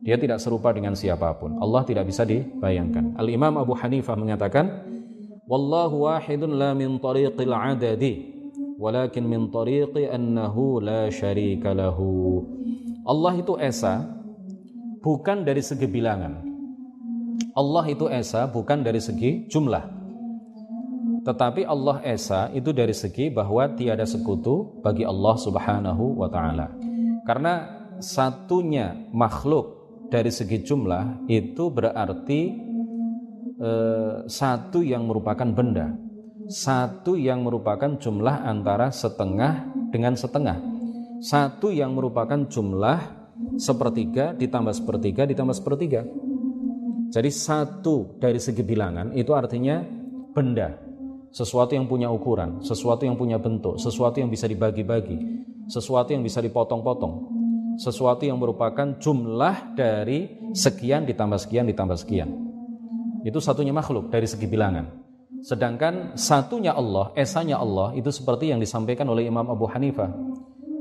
Dia 0.02 0.18
tidak 0.18 0.42
serupa 0.42 0.74
dengan 0.74 0.98
siapa 0.98 1.38
pun. 1.38 1.62
Allah 1.62 1.86
tidak 1.86 2.10
bisa 2.10 2.26
dibayangkan. 2.26 3.14
Al-Imam 3.14 3.62
Abu 3.62 3.78
Hanifah 3.78 4.18
mengatakan, 4.18 4.90
wallahu 5.46 6.10
wahidun 6.10 6.58
la 6.58 6.74
min 6.74 6.98
tariqil 6.98 7.54
adadi 7.54 8.34
walakin 8.82 9.24
min 9.30 9.54
tariqi 9.54 10.10
annahu 10.10 10.82
la 10.82 11.14
syarika 11.14 11.78
lahu 11.78 12.42
Allah 13.06 13.38
itu 13.38 13.54
esa 13.60 14.02
bukan 15.04 15.46
dari 15.46 15.62
segi 15.62 15.86
bilangan 15.86 16.53
Allah 17.54 17.86
itu 17.90 18.10
esa 18.10 18.50
bukan 18.50 18.82
dari 18.82 18.98
segi 18.98 19.46
jumlah. 19.50 20.04
Tetapi 21.24 21.64
Allah 21.64 22.04
esa 22.04 22.52
itu 22.52 22.76
dari 22.76 22.92
segi 22.92 23.32
bahwa 23.32 23.72
tiada 23.80 24.04
sekutu 24.04 24.84
bagi 24.84 25.08
Allah 25.08 25.36
Subhanahu 25.40 26.20
wa 26.20 26.28
taala. 26.28 26.68
Karena 27.24 27.88
satunya 28.04 28.92
makhluk 29.16 29.84
dari 30.12 30.28
segi 30.28 30.60
jumlah 30.68 31.30
itu 31.32 31.72
berarti 31.72 32.42
eh, 33.56 34.16
satu 34.28 34.84
yang 34.84 35.08
merupakan 35.08 35.48
benda. 35.48 35.96
Satu 36.52 37.16
yang 37.16 37.48
merupakan 37.48 37.96
jumlah 37.96 38.44
antara 38.44 38.92
setengah 38.92 39.64
dengan 39.96 40.20
setengah. 40.20 40.60
Satu 41.24 41.72
yang 41.72 41.96
merupakan 41.96 42.36
jumlah 42.52 43.00
sepertiga 43.56 44.36
ditambah 44.36 44.76
sepertiga 44.76 45.24
ditambah 45.24 45.56
sepertiga. 45.56 46.04
Jadi 47.14 47.30
satu 47.30 48.18
dari 48.18 48.42
segi 48.42 48.66
bilangan 48.66 49.14
itu 49.14 49.38
artinya 49.38 49.86
benda, 50.34 50.74
sesuatu 51.30 51.78
yang 51.78 51.86
punya 51.86 52.10
ukuran, 52.10 52.66
sesuatu 52.66 53.06
yang 53.06 53.14
punya 53.14 53.38
bentuk, 53.38 53.78
sesuatu 53.78 54.18
yang 54.18 54.34
bisa 54.34 54.50
dibagi-bagi, 54.50 55.46
sesuatu 55.70 56.10
yang 56.10 56.26
bisa 56.26 56.42
dipotong-potong, 56.42 57.14
sesuatu 57.78 58.26
yang 58.26 58.42
merupakan 58.42 58.98
jumlah 58.98 59.78
dari 59.78 60.42
sekian 60.58 61.06
ditambah 61.06 61.38
sekian 61.38 61.70
ditambah 61.70 61.98
sekian. 62.02 62.34
Itu 63.22 63.38
satunya 63.38 63.78
makhluk 63.78 64.10
dari 64.10 64.26
segi 64.26 64.50
bilangan. 64.50 64.90
Sedangkan 65.46 66.18
satunya 66.18 66.74
Allah, 66.74 67.14
esanya 67.14 67.62
Allah 67.62 67.94
itu 67.94 68.10
seperti 68.10 68.50
yang 68.50 68.58
disampaikan 68.58 69.06
oleh 69.06 69.30
Imam 69.30 69.46
Abu 69.54 69.70
Hanifah. 69.70 70.10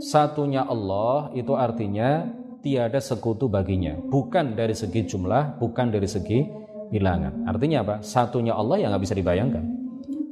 Satunya 0.00 0.64
Allah 0.64 1.28
itu 1.36 1.52
artinya 1.52 2.24
tiada 2.62 3.02
sekutu 3.02 3.50
baginya. 3.50 3.98
Bukan 3.98 4.54
dari 4.54 4.72
segi 4.72 5.04
jumlah, 5.04 5.58
bukan 5.58 5.90
dari 5.90 6.06
segi 6.06 6.46
bilangan. 6.88 7.44
Artinya 7.50 7.82
apa? 7.82 7.94
Satunya 8.00 8.54
Allah 8.54 8.78
yang 8.78 8.94
nggak 8.94 9.04
bisa 9.04 9.18
dibayangkan. 9.18 9.64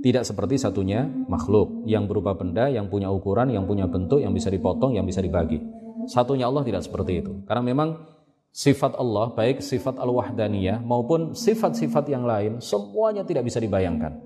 Tidak 0.00 0.24
seperti 0.24 0.56
satunya 0.56 1.04
makhluk 1.04 1.84
yang 1.84 2.08
berupa 2.08 2.32
benda, 2.32 2.72
yang 2.72 2.88
punya 2.88 3.12
ukuran, 3.12 3.52
yang 3.52 3.68
punya 3.68 3.84
bentuk, 3.84 4.24
yang 4.24 4.32
bisa 4.32 4.48
dipotong, 4.48 4.96
yang 4.96 5.04
bisa 5.04 5.20
dibagi. 5.20 5.60
Satunya 6.08 6.48
Allah 6.48 6.64
tidak 6.64 6.80
seperti 6.88 7.20
itu. 7.20 7.44
Karena 7.44 7.60
memang 7.60 8.00
sifat 8.48 8.96
Allah, 8.96 9.36
baik 9.36 9.60
sifat 9.60 10.00
al-wahdaniyah 10.00 10.80
maupun 10.80 11.36
sifat-sifat 11.36 12.08
yang 12.08 12.24
lain, 12.24 12.64
semuanya 12.64 13.28
tidak 13.28 13.44
bisa 13.44 13.60
dibayangkan. 13.60 14.16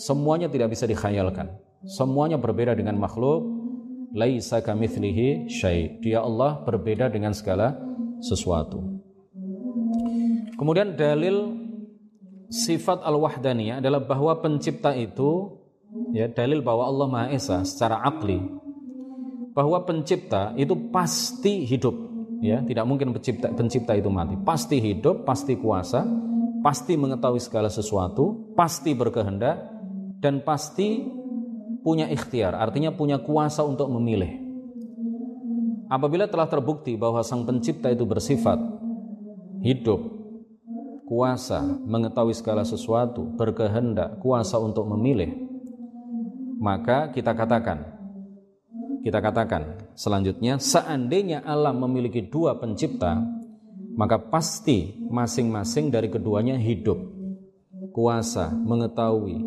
Semuanya 0.00 0.48
tidak 0.48 0.72
bisa 0.72 0.88
dikhayalkan. 0.88 1.52
Semuanya 1.84 2.40
berbeda 2.40 2.72
dengan 2.72 2.96
makhluk, 2.96 3.59
laisa 4.14 4.62
kamitslihi 4.62 5.50
syai. 5.50 5.98
Dia 6.02 6.22
Allah 6.22 6.62
berbeda 6.66 7.10
dengan 7.10 7.34
segala 7.34 7.78
sesuatu. 8.20 9.00
Kemudian 10.58 10.98
dalil 10.98 11.56
sifat 12.50 13.00
al-wahdaniyah 13.06 13.78
adalah 13.80 14.02
bahwa 14.04 14.36
pencipta 14.42 14.92
itu 14.92 15.56
ya 16.10 16.26
dalil 16.26 16.60
bahwa 16.60 16.84
Allah 16.86 17.06
Maha 17.06 17.26
Esa 17.32 17.62
secara 17.62 18.02
akli 18.02 18.42
bahwa 19.54 19.82
pencipta 19.86 20.54
itu 20.58 20.74
pasti 20.90 21.66
hidup 21.66 21.94
ya 22.42 22.62
tidak 22.62 22.84
mungkin 22.86 23.14
pencipta 23.14 23.50
pencipta 23.54 23.94
itu 23.94 24.10
mati 24.10 24.34
pasti 24.42 24.82
hidup 24.82 25.22
pasti 25.26 25.58
kuasa 25.58 26.06
pasti 26.62 26.94
mengetahui 26.98 27.40
segala 27.42 27.70
sesuatu 27.70 28.54
pasti 28.54 28.94
berkehendak 28.94 29.58
dan 30.20 30.42
pasti 30.44 31.02
punya 31.80 32.08
ikhtiar, 32.08 32.56
artinya 32.56 32.92
punya 32.92 33.20
kuasa 33.20 33.64
untuk 33.64 33.88
memilih. 33.88 34.40
Apabila 35.90 36.30
telah 36.30 36.46
terbukti 36.46 36.94
bahwa 36.94 37.18
sang 37.26 37.42
pencipta 37.42 37.90
itu 37.90 38.06
bersifat 38.06 38.62
hidup, 39.66 39.98
kuasa, 41.10 41.66
mengetahui 41.82 42.30
segala 42.30 42.62
sesuatu, 42.62 43.26
berkehendak, 43.34 44.22
kuasa 44.22 44.62
untuk 44.62 44.86
memilih, 44.86 45.34
maka 46.62 47.10
kita 47.10 47.34
katakan, 47.34 47.82
kita 49.02 49.18
katakan 49.18 49.90
selanjutnya, 49.98 50.62
seandainya 50.62 51.42
alam 51.42 51.82
memiliki 51.82 52.22
dua 52.30 52.54
pencipta, 52.62 53.18
maka 53.98 54.22
pasti 54.30 54.94
masing-masing 55.10 55.90
dari 55.90 56.06
keduanya 56.06 56.54
hidup, 56.54 57.02
kuasa, 57.90 58.54
mengetahui, 58.54 59.42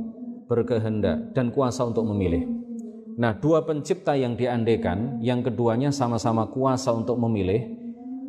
berkehendak 0.53 1.33
dan 1.33 1.49
kuasa 1.49 1.81
untuk 1.89 2.05
memilih. 2.05 2.45
Nah, 3.17 3.33
dua 3.33 3.65
pencipta 3.65 4.13
yang 4.13 4.37
diandekan, 4.37 5.17
yang 5.25 5.41
keduanya 5.41 5.89
sama-sama 5.89 6.45
kuasa 6.53 6.93
untuk 6.93 7.17
memilih, 7.17 7.73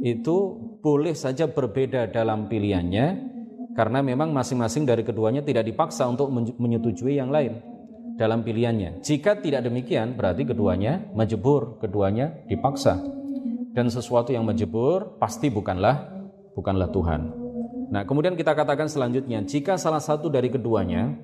itu 0.01 0.37
boleh 0.81 1.13
saja 1.13 1.45
berbeda 1.49 2.09
dalam 2.09 2.49
pilihannya, 2.49 3.07
karena 3.77 4.01
memang 4.01 4.33
masing-masing 4.33 4.89
dari 4.89 5.05
keduanya 5.05 5.45
tidak 5.45 5.69
dipaksa 5.69 6.09
untuk 6.09 6.33
menyetujui 6.33 7.21
yang 7.21 7.29
lain 7.29 7.61
dalam 8.17 8.41
pilihannya. 8.41 9.05
Jika 9.05 9.41
tidak 9.45 9.69
demikian, 9.69 10.17
berarti 10.17 10.49
keduanya 10.49 11.13
majebur, 11.13 11.81
keduanya 11.81 12.33
dipaksa. 12.49 13.01
Dan 13.75 13.91
sesuatu 13.91 14.31
yang 14.31 14.47
majebur 14.47 15.19
pasti 15.19 15.51
bukanlah 15.51 16.13
bukanlah 16.55 16.89
Tuhan. 16.95 17.21
Nah, 17.91 18.07
kemudian 18.07 18.39
kita 18.39 18.55
katakan 18.55 18.87
selanjutnya, 18.87 19.43
jika 19.43 19.75
salah 19.75 19.99
satu 19.99 20.31
dari 20.31 20.49
keduanya 20.49 21.19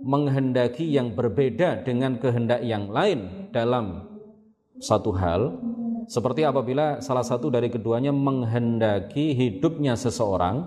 menghendaki 0.00 0.88
yang 0.88 1.12
berbeda 1.12 1.84
dengan 1.84 2.16
kehendak 2.16 2.64
yang 2.64 2.88
lain 2.88 3.50
dalam 3.52 4.08
satu 4.80 5.12
hal. 5.12 5.60
Seperti 6.10 6.42
apabila 6.42 6.98
salah 6.98 7.22
satu 7.22 7.52
dari 7.52 7.70
keduanya 7.70 8.10
menghendaki 8.10 9.36
hidupnya 9.36 9.94
seseorang 9.94 10.66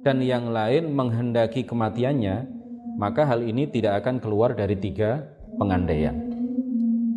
dan 0.00 0.22
yang 0.22 0.48
lain 0.54 0.94
menghendaki 0.94 1.66
kematiannya 1.66 2.56
maka 2.96 3.28
hal 3.28 3.44
ini 3.44 3.68
tidak 3.68 4.00
akan 4.00 4.16
keluar 4.22 4.56
dari 4.56 4.78
tiga 4.80 5.28
pengandaian. 5.60 6.16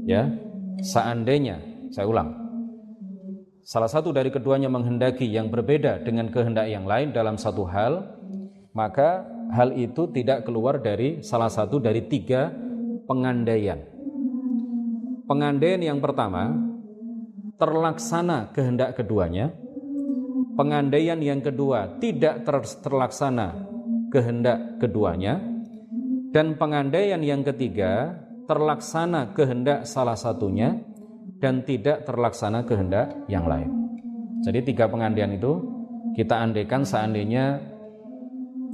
Ya 0.04 0.28
seandainya 0.84 1.64
saya 1.94 2.10
ulang. 2.10 2.36
Salah 3.64 3.88
satu 3.88 4.10
dari 4.10 4.34
keduanya 4.34 4.68
menghendaki 4.68 5.30
yang 5.30 5.54
berbeda 5.54 6.02
dengan 6.02 6.34
kehendak 6.34 6.68
yang 6.68 6.90
lain 6.90 7.14
dalam 7.14 7.38
satu 7.38 7.70
hal 7.70 8.18
maka 8.74 9.39
hal 9.50 9.74
itu 9.76 10.10
tidak 10.14 10.46
keluar 10.46 10.78
dari 10.78 11.26
salah 11.26 11.50
satu 11.50 11.82
dari 11.82 12.06
tiga 12.06 12.54
pengandaian. 13.10 13.82
Pengandaian 15.26 15.82
yang 15.82 16.00
pertama, 16.02 16.54
terlaksana 17.58 18.54
kehendak 18.54 18.98
keduanya. 18.98 19.54
Pengandaian 20.58 21.18
yang 21.22 21.42
kedua, 21.42 22.02
tidak 22.02 22.46
ter 22.46 22.58
terlaksana 22.82 23.70
kehendak 24.10 24.82
keduanya. 24.82 25.42
Dan 26.30 26.62
pengandaian 26.62 27.22
yang 27.22 27.42
ketiga, 27.42 28.14
terlaksana 28.46 29.34
kehendak 29.34 29.86
salah 29.86 30.18
satunya 30.18 30.82
dan 31.42 31.66
tidak 31.66 32.06
terlaksana 32.06 32.66
kehendak 32.66 33.14
yang 33.30 33.46
lain. 33.46 33.70
Jadi 34.46 34.74
tiga 34.74 34.90
pengandaian 34.90 35.30
itu 35.34 35.62
kita 36.18 36.38
andaikan 36.42 36.82
seandainya 36.86 37.62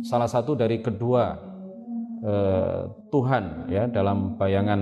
salah 0.05 0.29
satu 0.29 0.53
dari 0.53 0.85
kedua 0.85 1.33
eh, 2.21 2.81
Tuhan 3.09 3.65
ya 3.73 3.89
dalam 3.89 4.37
bayangan 4.37 4.81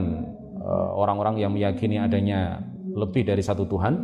eh, 0.60 0.90
orang-orang 1.00 1.40
yang 1.40 1.56
meyakini 1.56 2.04
adanya 2.04 2.60
lebih 2.92 3.24
dari 3.24 3.40
satu 3.40 3.64
Tuhan 3.64 3.96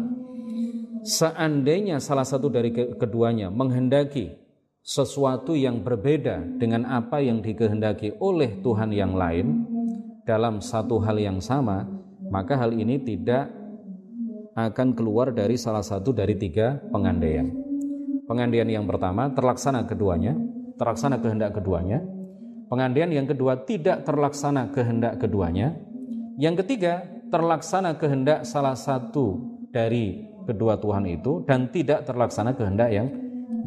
seandainya 1.03 1.99
salah 1.99 2.23
satu 2.23 2.47
dari 2.47 2.71
keduanya 2.71 3.51
menghendaki 3.51 4.32
sesuatu 4.79 5.60
yang 5.60 5.84
berbeda 5.84 6.55
dengan 6.55 6.88
apa 6.88 7.19
yang 7.19 7.43
dikehendaki 7.43 8.15
oleh 8.23 8.63
Tuhan 8.63 8.95
yang 8.95 9.13
lain 9.13 9.67
dalam 10.23 10.63
satu 10.63 11.03
hal 11.03 11.19
yang 11.19 11.43
sama 11.43 11.84
maka 12.32 12.55
hal 12.55 12.71
ini 12.71 13.01
tidak 13.03 13.60
akan 14.53 14.91
keluar 14.97 15.32
dari 15.32 15.55
salah 15.55 15.84
satu 15.84 16.12
dari 16.12 16.36
tiga 16.36 16.77
pengandaian. 16.91 17.47
Pengandaian 18.27 18.69
yang 18.69 18.86
pertama 18.86 19.32
terlaksana 19.34 19.88
keduanya, 19.89 20.38
terlaksana 20.79 21.19
kehendak 21.19 21.59
keduanya. 21.59 21.99
Pengandaian 22.71 23.11
yang 23.11 23.27
kedua 23.27 23.67
tidak 23.67 24.07
terlaksana 24.07 24.71
kehendak 24.71 25.19
keduanya. 25.19 25.75
Yang 26.39 26.63
ketiga 26.65 27.03
terlaksana 27.27 27.99
kehendak 27.99 28.47
salah 28.47 28.79
satu 28.79 29.59
dari 29.69 30.23
kedua 30.47 30.79
Tuhan 30.79 31.05
itu 31.05 31.43
dan 31.45 31.69
tidak 31.69 32.07
terlaksana 32.07 32.55
kehendak 32.55 32.89
yang 32.89 33.07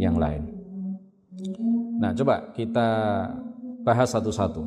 yang 0.00 0.16
lain. 0.16 0.48
Nah, 2.00 2.10
coba 2.16 2.50
kita 2.56 2.88
bahas 3.86 4.10
satu-satu. 4.10 4.62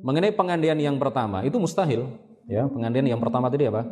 Mengenai 0.00 0.32
pengandaian 0.32 0.78
yang 0.80 0.96
pertama 0.96 1.44
itu 1.44 1.60
mustahil, 1.60 2.08
ya. 2.48 2.64
Pengandaian 2.70 3.04
yang 3.12 3.20
pertama 3.20 3.52
tadi 3.52 3.68
apa? 3.68 3.84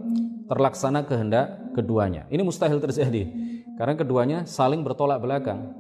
Terlaksana 0.49 1.05
kehendak 1.05 1.77
keduanya. 1.77 2.25
Ini 2.33 2.41
mustahil 2.41 2.81
terjadi 2.81 3.29
karena 3.77 3.95
keduanya 3.95 4.39
saling 4.49 4.81
bertolak 4.81 5.21
belakang. 5.21 5.78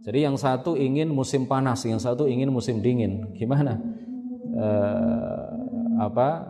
Jadi 0.00 0.24
yang 0.24 0.40
satu 0.40 0.80
ingin 0.80 1.12
musim 1.12 1.44
panas, 1.44 1.84
yang 1.84 2.00
satu 2.00 2.24
ingin 2.24 2.48
musim 2.48 2.80
dingin. 2.80 3.36
Gimana? 3.36 3.76
E, 4.56 4.68
apa? 6.00 6.48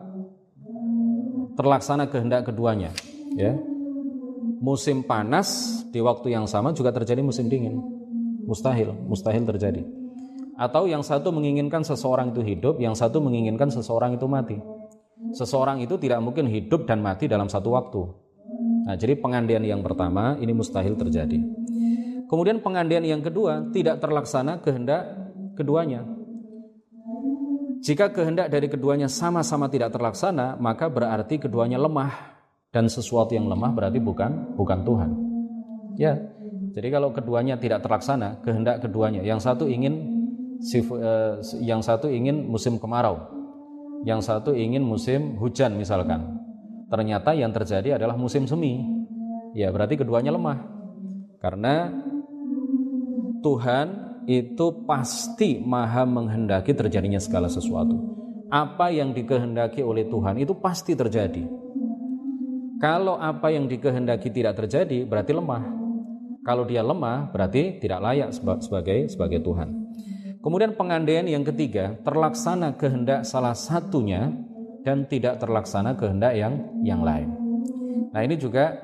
Terlaksana 1.59 2.07
kehendak 2.07 2.47
keduanya, 2.47 2.95
ya. 3.35 3.59
Musim 4.63 5.03
panas 5.03 5.83
di 5.91 5.99
waktu 5.99 6.31
yang 6.31 6.47
sama 6.47 6.71
juga 6.71 6.95
terjadi 6.95 7.27
musim 7.27 7.51
dingin. 7.51 7.83
Mustahil, 8.47 8.95
mustahil 9.11 9.43
terjadi. 9.43 9.83
Atau 10.55 10.87
yang 10.87 11.03
satu 11.03 11.35
menginginkan 11.35 11.83
seseorang 11.83 12.31
itu 12.31 12.47
hidup, 12.47 12.79
yang 12.79 12.95
satu 12.95 13.19
menginginkan 13.19 13.73
seseorang 13.73 14.15
itu 14.15 14.31
mati. 14.31 14.63
Seseorang 15.35 15.83
itu 15.83 15.99
tidak 15.99 16.23
mungkin 16.23 16.47
hidup 16.47 16.87
dan 16.87 17.03
mati 17.03 17.27
dalam 17.27 17.51
satu 17.51 17.75
waktu. 17.75 18.03
Nah, 18.87 18.95
jadi 18.97 19.19
pengandian 19.19 19.65
yang 19.67 19.83
pertama 19.83 20.39
ini 20.39 20.55
mustahil 20.55 20.95
terjadi. 20.97 21.41
Kemudian 22.31 22.63
pengandian 22.63 23.03
yang 23.03 23.27
kedua 23.27 23.75
tidak 23.75 23.99
terlaksana 23.99 24.63
kehendak 24.63 25.03
keduanya. 25.59 26.07
Jika 27.83 28.15
kehendak 28.15 28.55
dari 28.55 28.71
keduanya 28.71 29.11
sama-sama 29.11 29.67
tidak 29.67 29.91
terlaksana, 29.91 30.55
maka 30.63 30.87
berarti 30.87 31.43
keduanya 31.43 31.75
lemah 31.81 32.39
dan 32.71 32.87
sesuatu 32.87 33.35
yang 33.35 33.51
lemah 33.51 33.75
berarti 33.75 33.99
bukan 33.99 34.55
bukan 34.55 34.79
Tuhan. 34.87 35.11
Ya. 35.99 36.15
Jadi 36.71 36.87
kalau 36.87 37.11
keduanya 37.11 37.59
tidak 37.59 37.83
terlaksana, 37.83 38.47
kehendak 38.47 38.79
keduanya, 38.79 39.27
yang 39.27 39.43
satu 39.43 39.67
ingin 39.67 40.07
eh, 40.71 41.35
yang 41.67 41.83
satu 41.83 42.07
ingin 42.07 42.47
musim 42.47 42.79
kemarau, 42.79 43.27
yang 44.07 44.23
satu 44.23 44.55
ingin 44.55 44.87
musim 44.87 45.35
hujan 45.43 45.75
misalkan. 45.75 46.39
Ternyata 46.87 47.35
yang 47.35 47.51
terjadi 47.51 47.99
adalah 47.99 48.15
musim 48.15 48.47
semi. 48.47 48.87
Ya, 49.51 49.75
berarti 49.75 49.99
keduanya 49.99 50.31
lemah. 50.31 50.63
Karena 51.43 51.91
Tuhan 53.41 53.87
itu 54.29 54.85
pasti 54.85 55.59
maha 55.61 56.05
menghendaki 56.05 56.77
terjadinya 56.77 57.19
segala 57.19 57.49
sesuatu. 57.49 57.97
Apa 58.51 58.91
yang 58.93 59.17
dikehendaki 59.17 59.81
oleh 59.81 60.07
Tuhan 60.07 60.39
itu 60.43 60.55
pasti 60.59 60.93
terjadi. 60.95 61.47
Kalau 62.81 63.21
apa 63.21 63.53
yang 63.53 63.69
dikehendaki 63.69 64.33
tidak 64.33 64.57
terjadi, 64.65 65.05
berarti 65.05 65.37
lemah. 65.37 65.63
Kalau 66.41 66.65
dia 66.65 66.81
lemah, 66.81 67.29
berarti 67.29 67.77
tidak 67.77 68.01
layak 68.01 68.33
sebagai 68.65 69.13
sebagai 69.13 69.45
Tuhan. 69.45 69.69
Kemudian 70.41 70.73
pengandaian 70.73 71.29
yang 71.29 71.45
ketiga, 71.45 72.01
terlaksana 72.01 72.81
kehendak 72.81 73.29
salah 73.29 73.53
satunya 73.53 74.33
dan 74.81 75.05
tidak 75.05 75.37
terlaksana 75.37 75.93
kehendak 76.01 76.33
yang 76.33 76.55
yang 76.81 77.05
lain. 77.05 77.29
Nah, 78.11 78.25
ini 78.25 78.41
juga 78.41 78.81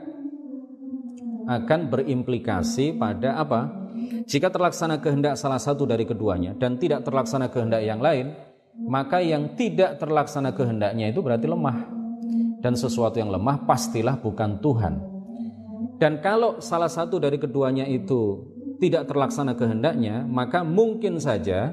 akan 1.48 1.88
berimplikasi 1.88 3.00
pada 3.00 3.40
apa? 3.40 3.85
Jika 4.26 4.50
terlaksana 4.50 4.98
kehendak 4.98 5.38
salah 5.38 5.62
satu 5.62 5.86
dari 5.86 6.02
keduanya 6.02 6.58
dan 6.58 6.82
tidak 6.82 7.06
terlaksana 7.06 7.46
kehendak 7.46 7.86
yang 7.86 8.02
lain, 8.02 8.34
maka 8.74 9.22
yang 9.22 9.54
tidak 9.54 10.02
terlaksana 10.02 10.50
kehendaknya 10.50 11.14
itu 11.14 11.22
berarti 11.22 11.46
lemah. 11.46 11.94
Dan 12.58 12.74
sesuatu 12.74 13.22
yang 13.22 13.30
lemah 13.30 13.62
pastilah 13.62 14.18
bukan 14.18 14.58
Tuhan. 14.58 14.94
Dan 16.02 16.18
kalau 16.18 16.58
salah 16.58 16.90
satu 16.90 17.22
dari 17.22 17.38
keduanya 17.38 17.86
itu 17.86 18.42
tidak 18.82 19.06
terlaksana 19.06 19.54
kehendaknya, 19.54 20.26
maka 20.26 20.66
mungkin 20.66 21.22
saja 21.22 21.70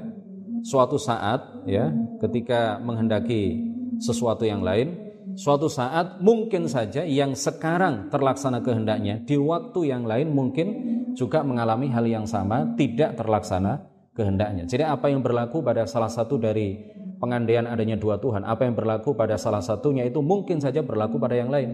suatu 0.62 0.96
saat 0.96 1.66
ya 1.66 1.90
ketika 2.22 2.78
menghendaki 2.78 3.58
sesuatu 3.98 4.46
yang 4.46 4.62
lain, 4.62 4.94
suatu 5.34 5.66
saat 5.66 6.22
mungkin 6.22 6.70
saja 6.70 7.02
yang 7.02 7.34
sekarang 7.34 8.08
terlaksana 8.08 8.62
kehendaknya 8.62 9.20
di 9.26 9.34
waktu 9.34 9.90
yang 9.90 10.06
lain 10.06 10.30
mungkin 10.30 10.66
juga 11.14 11.40
mengalami 11.46 11.90
hal 11.90 12.04
yang 12.06 12.26
sama 12.26 12.74
tidak 12.74 13.18
terlaksana 13.18 13.86
kehendaknya. 14.14 14.66
Jadi 14.66 14.86
apa 14.86 15.10
yang 15.10 15.22
berlaku 15.22 15.62
pada 15.62 15.86
salah 15.86 16.10
satu 16.10 16.38
dari 16.38 16.78
pengandaian 17.18 17.66
adanya 17.66 17.98
dua 17.98 18.18
Tuhan, 18.20 18.46
apa 18.46 18.66
yang 18.66 18.74
berlaku 18.76 19.16
pada 19.16 19.34
salah 19.38 19.62
satunya 19.62 20.06
itu 20.06 20.20
mungkin 20.20 20.62
saja 20.62 20.84
berlaku 20.84 21.16
pada 21.18 21.34
yang 21.34 21.50
lain. 21.50 21.70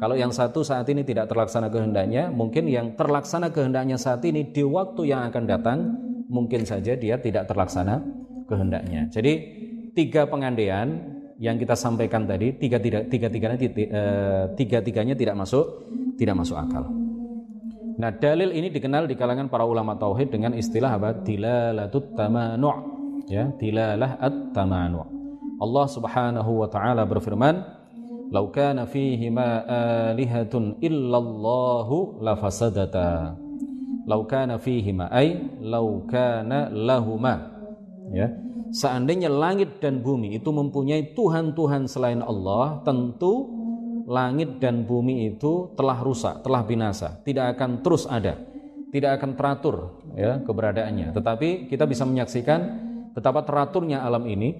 Kalau 0.00 0.16
yang 0.16 0.32
satu 0.32 0.64
saat 0.64 0.88
ini 0.88 1.04
tidak 1.04 1.28
terlaksana 1.28 1.68
kehendaknya, 1.68 2.32
mungkin 2.32 2.64
yang 2.72 2.96
terlaksana 2.96 3.52
kehendaknya 3.52 4.00
saat 4.00 4.24
ini 4.24 4.48
di 4.48 4.64
waktu 4.64 5.12
yang 5.12 5.28
akan 5.28 5.44
datang 5.44 5.78
mungkin 6.30 6.64
saja 6.64 6.96
dia 6.96 7.20
tidak 7.20 7.50
terlaksana 7.50 8.00
kehendaknya. 8.48 9.12
Jadi 9.12 9.32
tiga 9.92 10.24
pengandaian 10.24 11.20
yang 11.36 11.56
kita 11.56 11.76
sampaikan 11.76 12.24
tadi 12.24 12.56
tiga 12.56 12.80
tiga 12.80 13.04
tiga 13.04 13.28
tiganya 13.28 13.56
eh, 13.60 14.44
tiga 14.56 14.78
tiganya 14.80 15.14
tidak 15.16 15.36
masuk 15.36 15.84
tidak 16.16 16.36
masuk 16.36 16.56
akal. 16.56 17.09
Nah, 18.00 18.16
dalil 18.16 18.56
ini 18.56 18.72
dikenal 18.72 19.04
di 19.04 19.12
kalangan 19.12 19.52
para 19.52 19.68
ulama 19.68 19.92
tauhid 19.92 20.32
dengan 20.32 20.56
istilah 20.56 20.96
apa? 20.96 21.12
Dilalatut 21.20 22.16
tamanu'. 22.16 22.76
Ya, 23.28 23.52
dilalah 23.60 24.16
at-tamanu'. 24.16 25.04
Allah 25.60 25.86
Subhanahu 25.92 26.64
wa 26.64 26.68
taala 26.72 27.04
berfirman, 27.04 27.60
"Lau 28.32 28.48
kana 28.48 28.88
fihi 28.88 29.28
ma 29.28 29.60
alihatun 30.16 30.80
illallahu 30.80 32.24
lafasadata." 32.24 33.36
Lau 34.08 34.24
kana 34.24 34.56
fihi 34.56 34.96
ma 34.96 35.12
ay 35.12 35.60
lau 35.60 36.08
kana 36.08 36.72
lahuma. 36.72 37.52
Ya 38.16 38.32
seandainya 38.70 39.28
langit 39.30 39.82
dan 39.82 40.00
bumi 40.00 40.38
itu 40.38 40.50
mempunyai 40.50 41.12
Tuhan-Tuhan 41.14 41.90
selain 41.90 42.22
Allah, 42.22 42.80
tentu 42.86 43.59
langit 44.10 44.58
dan 44.58 44.82
bumi 44.82 45.30
itu 45.30 45.70
telah 45.78 46.02
rusak, 46.02 46.42
telah 46.42 46.66
binasa, 46.66 47.22
tidak 47.22 47.54
akan 47.54 47.78
terus 47.78 48.10
ada, 48.10 48.34
tidak 48.90 49.22
akan 49.22 49.38
teratur 49.38 50.02
ya 50.18 50.42
keberadaannya. 50.42 51.14
Tetapi 51.14 51.70
kita 51.70 51.86
bisa 51.86 52.02
menyaksikan 52.02 52.60
betapa 53.14 53.46
teraturnya 53.46 54.02
alam 54.02 54.26
ini 54.26 54.58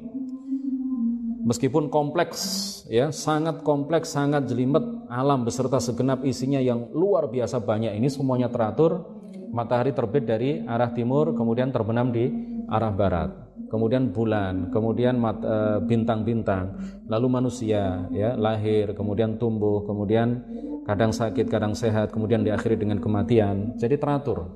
meskipun 1.42 1.90
kompleks 1.90 2.38
ya, 2.86 3.10
sangat 3.10 3.66
kompleks, 3.66 4.14
sangat 4.14 4.46
jelimet 4.46 4.86
alam 5.10 5.42
beserta 5.42 5.82
segenap 5.82 6.22
isinya 6.22 6.62
yang 6.62 6.86
luar 6.94 7.26
biasa 7.26 7.58
banyak 7.58 7.98
ini 7.98 8.06
semuanya 8.06 8.46
teratur. 8.46 9.18
Matahari 9.50 9.90
terbit 9.90 10.30
dari 10.30 10.62
arah 10.62 10.94
timur 10.94 11.34
kemudian 11.34 11.74
terbenam 11.74 12.14
di 12.14 12.30
arah 12.70 12.94
barat 12.94 13.49
kemudian 13.68 14.14
bulan, 14.14 14.70
kemudian 14.72 15.20
eh, 15.20 15.78
bintang-bintang, 15.84 16.78
lalu 17.10 17.26
manusia 17.28 18.08
ya 18.14 18.38
lahir, 18.38 18.94
kemudian 18.96 19.36
tumbuh, 19.36 19.84
kemudian 19.84 20.40
kadang 20.88 21.12
sakit, 21.12 21.46
kadang 21.50 21.76
sehat, 21.76 22.14
kemudian 22.14 22.40
diakhiri 22.46 22.80
dengan 22.80 23.02
kematian. 23.02 23.76
Jadi 23.76 24.00
teratur. 24.00 24.48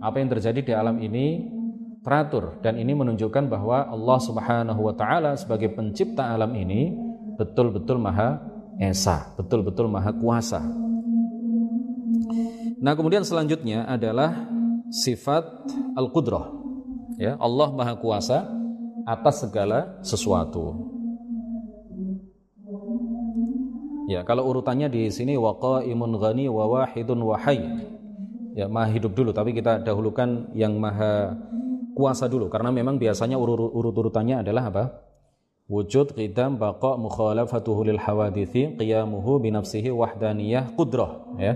Apa 0.00 0.22
yang 0.22 0.32
terjadi 0.32 0.60
di 0.64 0.72
alam 0.72 0.96
ini 1.02 1.44
teratur 2.00 2.56
dan 2.64 2.80
ini 2.80 2.96
menunjukkan 2.96 3.52
bahwa 3.52 3.84
Allah 3.84 4.18
Subhanahu 4.24 4.80
wa 4.80 4.94
taala 4.96 5.36
sebagai 5.36 5.68
pencipta 5.76 6.32
alam 6.32 6.56
ini 6.56 6.96
betul-betul 7.36 8.00
maha 8.00 8.40
esa, 8.80 9.36
betul-betul 9.36 9.92
maha 9.92 10.12
kuasa. 10.16 10.64
Nah, 12.80 12.96
kemudian 12.96 13.20
selanjutnya 13.20 13.84
adalah 13.84 14.32
sifat 14.88 15.44
al-qudrah 15.92 16.59
ya 17.20 17.36
Allah 17.36 17.68
Maha 17.76 17.94
Kuasa 18.00 18.48
atas 19.04 19.44
segala 19.44 20.00
sesuatu. 20.00 20.88
Ya, 24.10 24.26
kalau 24.26 24.50
urutannya 24.50 24.90
di 24.90 25.06
sini 25.12 25.38
waqaimun 25.38 26.18
ghani 26.18 26.50
wa 26.50 26.66
wahidun 26.66 27.20
wa 27.22 27.38
Ya, 28.50 28.66
maha 28.66 28.90
hidup 28.90 29.14
dulu, 29.14 29.30
tapi 29.30 29.54
kita 29.54 29.78
dahulukan 29.78 30.50
yang 30.58 30.74
maha 30.74 31.38
kuasa 31.94 32.26
dulu 32.26 32.50
karena 32.50 32.74
memang 32.74 32.98
biasanya 32.98 33.38
urut-urutannya 33.38 34.42
adalah 34.42 34.74
apa? 34.74 34.84
Wujud, 35.70 36.18
qidam, 36.18 36.58
baqa, 36.58 36.98
mukhalafatuhu 36.98 37.86
lil 37.86 38.02
hawadithi, 38.02 38.74
qiyamuhu 38.74 39.38
binafsihi 39.38 39.94
wahdaniyah, 39.94 40.74
qudrah, 40.74 41.38
ya. 41.38 41.54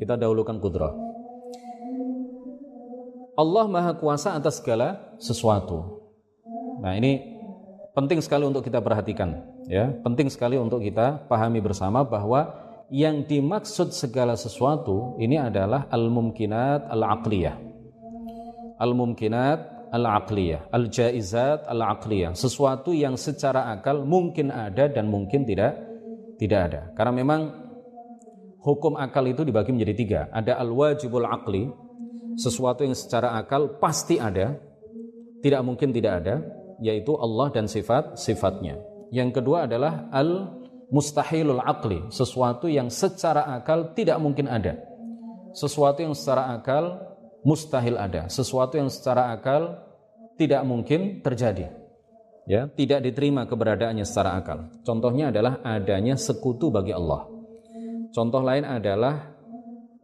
Kita 0.00 0.16
dahulukan 0.16 0.56
qudrah. 0.64 1.09
Allah 3.40 3.64
Maha 3.64 3.96
Kuasa 3.96 4.36
atas 4.36 4.60
segala 4.60 5.16
sesuatu. 5.16 6.04
Nah, 6.84 6.92
ini 6.92 7.40
penting 7.96 8.20
sekali 8.20 8.44
untuk 8.44 8.60
kita 8.60 8.84
perhatikan, 8.84 9.40
ya. 9.64 9.88
Penting 10.04 10.28
sekali 10.28 10.60
untuk 10.60 10.84
kita 10.84 11.24
pahami 11.24 11.64
bersama 11.64 12.04
bahwa 12.04 12.52
yang 12.92 13.24
dimaksud 13.24 13.96
segala 13.96 14.36
sesuatu 14.36 15.16
ini 15.16 15.40
adalah 15.40 15.88
al-mumkinat 15.88 16.92
al-aqliyah. 16.92 17.56
Al-mumkinat 18.76 19.88
al-aqliyah, 19.88 20.68
al-jaizat 20.68 21.64
al-aqliyah, 21.64 22.36
sesuatu 22.36 22.92
yang 22.92 23.16
secara 23.16 23.72
akal 23.72 24.04
mungkin 24.04 24.52
ada 24.52 24.84
dan 24.84 25.08
mungkin 25.08 25.48
tidak 25.48 25.80
tidak 26.36 26.60
ada. 26.68 26.80
Karena 26.92 27.12
memang 27.16 27.40
hukum 28.60 29.00
akal 29.00 29.24
itu 29.32 29.48
dibagi 29.48 29.72
menjadi 29.72 29.94
tiga. 29.96 30.20
Ada 30.28 30.60
al-wajibul 30.60 31.24
aqli, 31.24 31.72
sesuatu 32.36 32.86
yang 32.86 32.94
secara 32.94 33.34
akal 33.38 33.80
pasti 33.80 34.20
ada, 34.20 34.58
tidak 35.40 35.62
mungkin 35.64 35.90
tidak 35.90 36.22
ada, 36.24 36.44
yaitu 36.82 37.16
Allah 37.16 37.48
dan 37.50 37.66
sifat-sifatnya. 37.66 38.78
Yang 39.10 39.42
kedua 39.42 39.66
adalah 39.66 40.06
al 40.14 40.60
mustahilul 40.90 41.62
akli, 41.62 42.10
sesuatu 42.10 42.66
yang 42.66 42.90
secara 42.90 43.46
akal 43.54 43.94
tidak 43.94 44.18
mungkin 44.18 44.50
ada. 44.50 44.78
Sesuatu 45.50 46.02
yang 46.02 46.14
secara 46.14 46.54
akal 46.54 46.98
mustahil 47.42 47.98
ada, 47.98 48.30
sesuatu 48.30 48.78
yang 48.78 48.90
secara 48.90 49.34
akal 49.34 49.82
tidak 50.38 50.62
mungkin 50.62 51.22
terjadi. 51.24 51.70
Ya, 52.48 52.66
tidak 52.66 53.06
diterima 53.06 53.46
keberadaannya 53.46 54.02
secara 54.02 54.34
akal. 54.34 54.72
Contohnya 54.82 55.30
adalah 55.30 55.62
adanya 55.62 56.18
sekutu 56.18 56.72
bagi 56.74 56.90
Allah. 56.90 57.30
Contoh 58.10 58.42
lain 58.42 58.66
adalah 58.66 59.29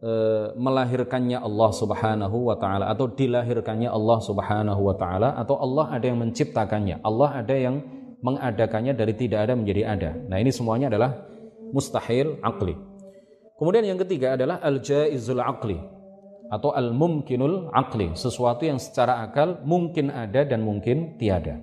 e, 0.01 0.11
melahirkannya 0.57 1.41
Allah 1.41 1.69
Subhanahu 1.73 2.37
wa 2.49 2.55
taala 2.57 2.89
atau 2.89 3.09
dilahirkannya 3.09 3.89
Allah 3.89 4.19
Subhanahu 4.21 4.81
wa 4.81 4.95
taala 4.95 5.33
atau 5.37 5.57
Allah 5.57 5.97
ada 5.97 6.05
yang 6.05 6.19
menciptakannya. 6.21 7.01
Allah 7.01 7.41
ada 7.41 7.55
yang 7.55 7.81
mengadakannya 8.21 8.97
dari 8.97 9.13
tidak 9.13 9.49
ada 9.49 9.53
menjadi 9.53 9.81
ada. 9.85 10.11
Nah, 10.25 10.37
ini 10.41 10.49
semuanya 10.49 10.89
adalah 10.89 11.13
mustahil 11.69 12.41
akli. 12.41 12.73
Kemudian 13.57 13.85
yang 13.85 13.99
ketiga 14.01 14.37
adalah 14.37 14.61
al-jaizul 14.61 15.41
akli 15.41 15.77
atau 16.47 16.71
al-mumkinul 16.71 17.73
akli, 17.73 18.13
sesuatu 18.13 18.63
yang 18.63 18.79
secara 18.79 19.25
akal 19.25 19.61
mungkin 19.65 20.13
ada 20.13 20.45
dan 20.47 20.63
mungkin 20.63 21.17
tiada. 21.19 21.59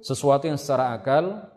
Sesuatu 0.00 0.46
yang 0.46 0.56
secara 0.56 0.94
akal 0.94 1.50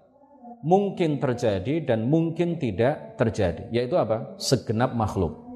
mungkin 0.66 1.22
terjadi 1.22 1.86
dan 1.86 2.10
mungkin 2.10 2.58
tidak 2.58 3.18
terjadi, 3.18 3.70
yaitu 3.70 3.98
apa? 3.98 4.38
Segenap 4.42 4.94
makhluk. 4.98 5.51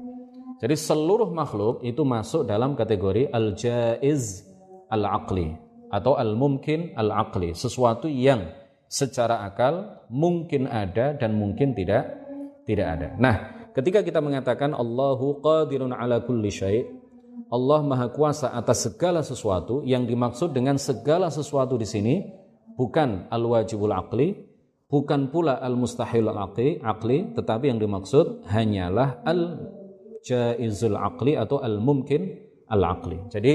Jadi 0.56 0.72
seluruh 0.72 1.28
makhluk 1.36 1.84
itu 1.84 2.00
masuk 2.00 2.48
dalam 2.48 2.72
kategori 2.72 3.28
al-jaiz 3.28 4.40
al-aqli 4.88 5.52
atau 5.92 6.16
al-mumkin 6.16 6.96
al-aqli, 6.96 7.52
sesuatu 7.52 8.08
yang 8.08 8.48
secara 8.88 9.44
akal 9.44 10.00
mungkin 10.08 10.64
ada 10.64 11.12
dan 11.12 11.36
mungkin 11.36 11.76
tidak 11.76 12.08
tidak 12.64 12.86
ada. 12.98 13.08
Nah, 13.20 13.68
ketika 13.76 14.00
kita 14.00 14.24
mengatakan 14.24 14.72
Allahu 14.72 15.44
qadirun 15.44 15.92
ala 15.92 16.24
kulli 16.24 16.48
syai' 16.48 16.82
Allah 17.52 17.80
Maha 17.84 18.10
Kuasa 18.10 18.50
atas 18.50 18.90
segala 18.90 19.22
sesuatu 19.22 19.84
yang 19.86 20.08
dimaksud 20.08 20.50
dengan 20.50 20.80
segala 20.80 21.30
sesuatu 21.30 21.78
di 21.78 21.86
sini 21.86 22.14
bukan 22.74 23.30
al-wajibul 23.30 23.92
aqli, 23.94 24.34
bukan 24.90 25.30
pula 25.30 25.60
al-mustahil 25.62 26.26
al-aqli, 26.26 27.36
tetapi 27.38 27.64
yang 27.70 27.78
dimaksud 27.78 28.48
hanyalah 28.50 29.22
al 29.22 29.40
jaizul 30.26 30.98
aqli 30.98 31.38
atau 31.38 31.62
al 31.62 31.78
mumkin 31.78 32.34
al 32.66 32.82
aqli. 32.82 33.30
Jadi 33.30 33.52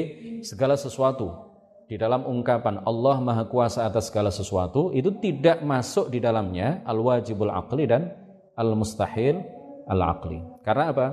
segala 0.47 0.79
sesuatu 0.79 1.51
di 1.91 1.99
dalam 1.99 2.23
ungkapan 2.23 2.87
Allah 2.87 3.19
Maha 3.19 3.43
Kuasa 3.51 3.83
atas 3.83 4.07
segala 4.07 4.31
sesuatu 4.31 4.95
itu 4.95 5.11
tidak 5.19 5.59
masuk 5.67 6.07
di 6.07 6.23
dalamnya 6.23 6.79
al 6.87 7.03
wajibul 7.03 7.51
aqli 7.51 7.83
dan 7.83 8.15
al 8.55 8.71
mustahil 8.79 9.43
al 9.91 9.99
aqli. 9.99 10.39
Karena 10.63 10.95
apa? 10.95 11.07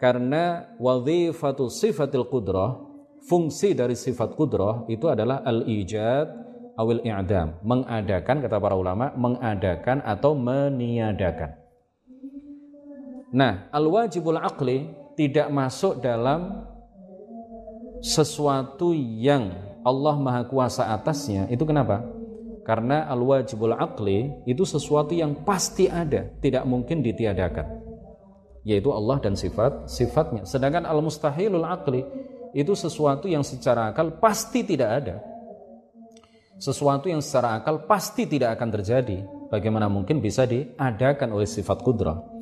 Karena 0.00 0.72
wadhifatu 0.80 1.68
sifatil 1.68 2.24
qudrah, 2.32 2.80
fungsi 3.28 3.76
dari 3.76 3.92
sifat 3.92 4.32
qudrah 4.32 4.88
itu 4.88 5.04
adalah 5.12 5.44
al 5.44 5.68
ijad 5.68 6.28
awil 6.80 7.04
i'dam, 7.04 7.60
mengadakan 7.60 8.40
kata 8.40 8.56
para 8.56 8.72
ulama, 8.72 9.12
mengadakan 9.12 10.00
atau 10.00 10.32
meniadakan. 10.32 11.59
Nah, 13.30 13.70
al-wajibul 13.70 14.38
aqli 14.38 14.90
tidak 15.14 15.46
masuk 15.54 16.02
dalam 16.02 16.66
sesuatu 18.02 18.90
yang 18.96 19.54
Allah 19.86 20.16
Maha 20.18 20.42
Kuasa 20.50 20.90
atasnya. 20.90 21.46
Itu 21.46 21.62
kenapa? 21.62 22.02
Karena 22.66 23.06
al-wajibul 23.06 23.76
aqli 23.76 24.44
itu 24.50 24.66
sesuatu 24.66 25.14
yang 25.14 25.46
pasti 25.46 25.86
ada, 25.86 26.26
tidak 26.42 26.66
mungkin 26.66 27.06
ditiadakan. 27.06 27.66
Yaitu 28.66 28.92
Allah 28.92 29.16
dan 29.22 29.38
sifat 29.38 29.88
sifatnya. 29.88 30.44
Sedangkan 30.44 30.84
al-mustahilul 30.84 31.64
aqli 31.64 32.04
itu 32.50 32.74
sesuatu 32.74 33.30
yang 33.30 33.46
secara 33.46 33.94
akal 33.94 34.18
pasti 34.18 34.66
tidak 34.66 34.90
ada. 34.90 35.16
Sesuatu 36.60 37.08
yang 37.08 37.24
secara 37.24 37.62
akal 37.62 37.88
pasti 37.88 38.28
tidak 38.28 38.58
akan 38.58 38.68
terjadi. 38.74 39.18
Bagaimana 39.48 39.88
mungkin 39.88 40.20
bisa 40.20 40.44
diadakan 40.44 41.32
oleh 41.32 41.48
sifat 41.48 41.80
kudrah? 41.80 42.39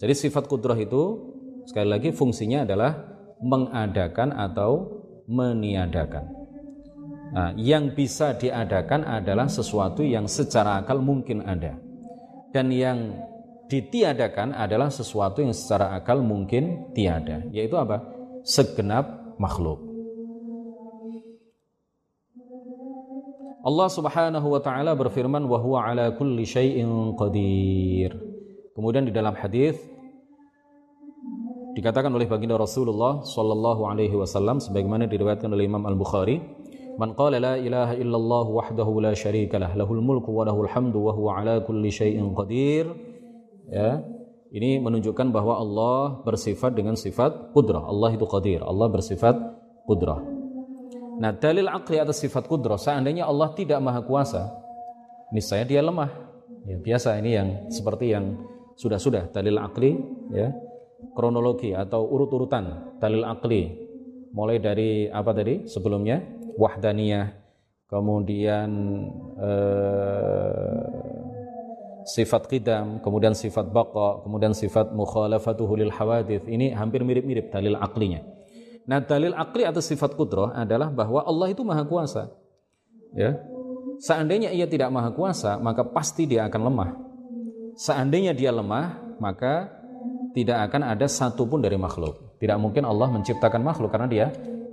Jadi 0.00 0.14
sifat 0.16 0.48
kudroh 0.48 0.76
itu 0.80 1.02
sekali 1.68 1.92
lagi 1.92 2.08
fungsinya 2.16 2.64
adalah 2.64 2.96
mengadakan 3.44 4.32
atau 4.32 5.00
meniadakan. 5.28 6.24
Nah, 7.30 7.54
yang 7.54 7.94
bisa 7.94 8.34
diadakan 8.34 9.06
adalah 9.06 9.46
sesuatu 9.46 10.02
yang 10.02 10.26
secara 10.26 10.82
akal 10.82 10.98
mungkin 10.98 11.44
ada. 11.46 11.78
Dan 12.50 12.74
yang 12.74 13.14
ditiadakan 13.70 14.50
adalah 14.50 14.90
sesuatu 14.90 15.38
yang 15.44 15.54
secara 15.54 15.94
akal 15.94 16.24
mungkin 16.24 16.90
tiada. 16.90 17.46
Yaitu 17.54 17.78
apa? 17.78 18.02
Segenap 18.42 19.36
makhluk. 19.38 19.78
Allah 23.60 23.88
Subhanahu 23.92 24.56
wa 24.56 24.60
taala 24.64 24.96
berfirman 24.96 25.44
huwa 25.44 25.84
ala 25.84 26.10
kulli 26.16 26.48
syai'in 26.48 27.14
qadir. 27.14 28.29
Kemudian 28.74 29.06
di 29.06 29.12
dalam 29.12 29.34
hadis 29.34 29.76
dikatakan 31.74 32.10
oleh 32.10 32.26
baginda 32.26 32.58
Rasulullah 32.58 33.22
sallallahu 33.22 33.86
alaihi 33.86 34.14
wasallam 34.14 34.58
sebagaimana 34.58 35.06
diriwayatkan 35.06 35.50
oleh 35.50 35.70
Imam 35.70 35.86
Al-Bukhari 35.86 36.60
Man 37.00 37.16
qala 37.16 37.40
la 37.40 37.54
ilaha 37.56 37.96
illallah 37.96 38.44
wahdahu 38.44 39.00
la 39.00 39.16
syarika 39.16 39.56
lah 39.56 39.72
lahul 39.72 40.04
mulku 40.04 40.36
wa 40.36 40.44
lahul 40.44 40.68
hamdu 40.68 41.00
wa 41.00 41.16
huwa 41.16 41.40
ala 41.40 41.56
kulli 41.64 41.88
syai'in 41.88 42.28
qadir. 42.36 42.92
Ya 43.72 44.04
ini 44.52 44.82
menunjukkan 44.82 45.30
bahwa 45.30 45.62
Allah 45.62 46.26
bersifat 46.26 46.74
dengan 46.74 46.98
sifat 46.98 47.54
kudrah 47.54 47.86
Allah 47.86 48.18
itu 48.18 48.26
qadir 48.26 48.66
Allah 48.66 48.90
bersifat 48.90 49.38
kudrah 49.86 50.18
nah 51.22 51.30
dalil 51.30 51.70
akli 51.70 52.02
atas 52.02 52.18
sifat 52.18 52.50
kudrah 52.50 52.74
seandainya 52.74 53.30
Allah 53.30 53.54
tidak 53.54 53.78
maha 53.78 54.02
kuasa 54.02 54.50
niscaya 55.30 55.62
dia 55.62 55.80
lemah. 55.80 56.10
Ya, 56.66 56.76
biasa 56.76 57.16
ini 57.22 57.30
yang 57.32 57.48
seperti 57.72 58.12
yang 58.12 58.36
sudah-sudah 58.80 59.28
dalil 59.28 59.60
akli 59.60 59.92
ya. 60.32 60.48
Kronologi 61.12 61.76
atau 61.76 62.08
urut-urutan 62.08 62.96
dalil 62.96 63.24
akli. 63.28 63.68
Mulai 64.32 64.56
dari 64.56 64.90
apa 65.08 65.36
tadi 65.36 65.68
sebelumnya? 65.68 66.20
Wahdaniyah 66.56 67.40
kemudian 67.90 68.70
eh, 69.42 70.80
sifat 72.06 72.46
qidam 72.46 73.02
kemudian 73.02 73.34
sifat 73.34 73.68
baqa 73.74 74.22
kemudian 74.22 74.54
sifat 74.54 74.94
mukhalafatuhu 74.94 75.74
lil 75.74 75.92
hawadith 75.92 76.46
ini 76.46 76.70
hampir 76.70 77.02
mirip-mirip 77.02 77.50
dalil 77.50 77.74
aklinya. 77.76 78.22
Nah 78.86 79.02
dalil 79.02 79.34
akli 79.34 79.66
atau 79.66 79.82
sifat 79.82 80.14
kudrah 80.14 80.54
adalah 80.54 80.88
bahwa 80.88 81.26
Allah 81.26 81.50
itu 81.50 81.66
maha 81.66 81.82
kuasa 81.84 82.30
ya. 83.12 83.36
Seandainya 84.00 84.54
ia 84.54 84.64
tidak 84.64 84.88
maha 84.94 85.10
kuasa 85.12 85.58
maka 85.58 85.84
pasti 85.84 86.24
dia 86.24 86.46
akan 86.46 86.60
lemah 86.70 87.09
seandainya 87.80 88.36
dia 88.36 88.52
lemah 88.52 89.16
maka 89.16 89.72
tidak 90.36 90.68
akan 90.68 90.92
ada 90.92 91.08
satupun 91.08 91.64
dari 91.64 91.80
makhluk. 91.80 92.36
Tidak 92.36 92.56
mungkin 92.60 92.84
Allah 92.84 93.08
menciptakan 93.08 93.64
makhluk 93.64 93.90
karena 93.90 94.08
dia 94.08 94.26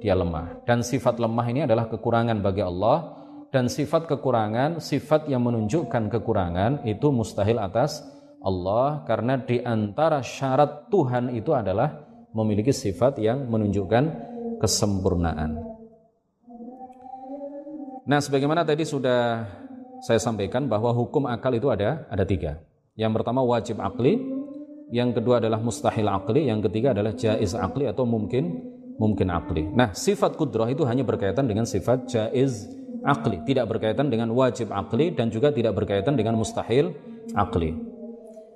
dia 0.04 0.14
lemah. 0.14 0.64
Dan 0.68 0.84
sifat 0.84 1.18
lemah 1.18 1.48
ini 1.48 1.64
adalah 1.64 1.88
kekurangan 1.88 2.44
bagi 2.44 2.62
Allah 2.62 3.18
dan 3.50 3.72
sifat 3.72 4.06
kekurangan, 4.06 4.84
sifat 4.84 5.32
yang 5.32 5.42
menunjukkan 5.48 6.12
kekurangan 6.12 6.84
itu 6.84 7.08
mustahil 7.10 7.58
atas 7.58 8.04
Allah 8.44 9.02
karena 9.08 9.40
di 9.42 9.64
antara 9.64 10.22
syarat 10.22 10.92
Tuhan 10.94 11.34
itu 11.34 11.56
adalah 11.56 12.06
memiliki 12.36 12.70
sifat 12.70 13.18
yang 13.18 13.50
menunjukkan 13.50 14.04
kesempurnaan. 14.62 15.58
Nah, 18.08 18.20
sebagaimana 18.24 18.64
tadi 18.64 18.88
sudah 18.88 19.44
saya 20.06 20.22
sampaikan 20.22 20.70
bahwa 20.70 20.94
hukum 20.94 21.26
akal 21.26 21.52
itu 21.58 21.68
ada 21.74 22.06
ada 22.08 22.24
tiga. 22.24 22.67
Yang 22.98 23.22
pertama 23.22 23.46
wajib 23.46 23.78
akli, 23.78 24.18
yang 24.90 25.14
kedua 25.14 25.38
adalah 25.38 25.62
mustahil 25.62 26.10
akli, 26.10 26.50
yang 26.50 26.66
ketiga 26.66 26.98
adalah 26.98 27.14
jaiz 27.14 27.54
akli 27.54 27.86
atau 27.86 28.10
mungkin 28.10 28.74
mungkin 28.98 29.30
akli. 29.30 29.70
Nah, 29.70 29.94
sifat 29.94 30.34
kudrah 30.34 30.74
itu 30.74 30.82
hanya 30.90 31.06
berkaitan 31.06 31.46
dengan 31.46 31.70
sifat 31.70 32.10
jaiz 32.10 32.66
akli, 33.06 33.46
tidak 33.46 33.70
berkaitan 33.70 34.10
dengan 34.10 34.34
wajib 34.34 34.74
akli 34.74 35.14
dan 35.14 35.30
juga 35.30 35.54
tidak 35.54 35.78
berkaitan 35.78 36.18
dengan 36.18 36.42
mustahil 36.42 36.98
akli. 37.38 37.78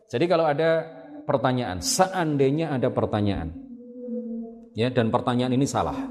Jadi 0.09 0.25
kalau 0.25 0.49
ada 0.49 0.89
pertanyaan, 1.29 1.77
seandainya 1.77 2.73
ada 2.73 2.89
pertanyaan, 2.89 3.53
ya 4.73 4.89
dan 4.89 5.13
pertanyaan 5.13 5.53
ini 5.53 5.69
salah, 5.69 6.09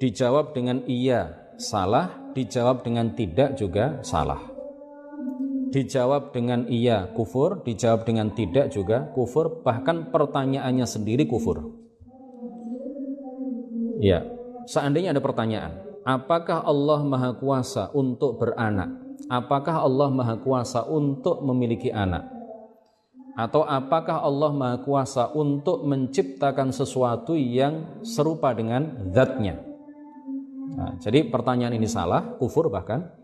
dijawab 0.00 0.56
dengan 0.56 0.80
iya 0.88 1.52
salah, 1.60 2.32
dijawab 2.32 2.80
dengan 2.80 3.12
tidak 3.12 3.60
juga 3.60 4.00
salah 4.00 4.57
dijawab 5.68 6.32
dengan 6.32 6.64
iya 6.68 7.08
kufur, 7.12 7.60
dijawab 7.64 8.08
dengan 8.08 8.32
tidak 8.32 8.72
juga 8.72 9.12
kufur, 9.12 9.60
bahkan 9.60 10.08
pertanyaannya 10.08 10.86
sendiri 10.88 11.28
kufur. 11.28 11.64
Ya, 13.98 14.24
seandainya 14.64 15.12
ada 15.12 15.22
pertanyaan, 15.22 15.82
apakah 16.06 16.62
Allah 16.62 17.00
Maha 17.02 17.30
Kuasa 17.36 17.90
untuk 17.92 18.38
beranak? 18.38 18.94
Apakah 19.26 19.82
Allah 19.82 20.08
Maha 20.08 20.38
Kuasa 20.40 20.86
untuk 20.86 21.42
memiliki 21.42 21.90
anak? 21.90 22.30
Atau 23.34 23.66
apakah 23.66 24.22
Allah 24.22 24.50
Maha 24.54 24.76
Kuasa 24.82 25.30
untuk 25.34 25.82
menciptakan 25.86 26.70
sesuatu 26.70 27.34
yang 27.34 28.02
serupa 28.06 28.54
dengan 28.54 29.10
zatnya? 29.10 29.58
Nah, 30.78 30.94
jadi 31.02 31.26
pertanyaan 31.26 31.74
ini 31.74 31.90
salah, 31.90 32.38
kufur 32.38 32.70
bahkan 32.70 33.17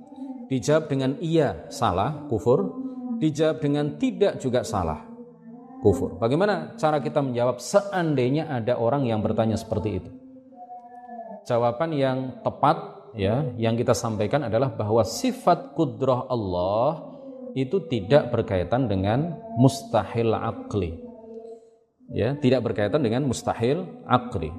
dijawab 0.49 0.91
dengan 0.91 1.17
iya 1.21 1.69
salah 1.73 2.27
kufur 2.29 2.85
dijawab 3.19 3.63
dengan 3.63 3.97
tidak 3.97 4.43
juga 4.43 4.67
salah 4.67 5.07
kufur. 5.85 6.17
Bagaimana 6.17 6.77
cara 6.81 7.05
kita 7.05 7.21
menjawab 7.21 7.61
seandainya 7.61 8.49
ada 8.49 8.81
orang 8.81 9.05
yang 9.05 9.21
bertanya 9.21 9.61
seperti 9.61 10.01
itu? 10.01 10.11
Jawaban 11.45 11.93
yang 11.93 12.41
tepat 12.41 12.77
ya, 13.13 13.45
yang 13.61 13.77
kita 13.77 13.93
sampaikan 13.93 14.49
adalah 14.49 14.73
bahwa 14.73 15.05
sifat 15.05 15.77
kudrah 15.77 16.25
Allah 16.25 17.13
itu 17.53 17.85
tidak 17.87 18.33
berkaitan 18.33 18.89
dengan 18.89 19.37
mustahil 19.61 20.33
akli. 20.33 20.97
Ya, 22.13 22.37
tidak 22.37 22.65
berkaitan 22.65 23.01
dengan 23.01 23.29
mustahil 23.29 23.85
akli. 24.09 24.53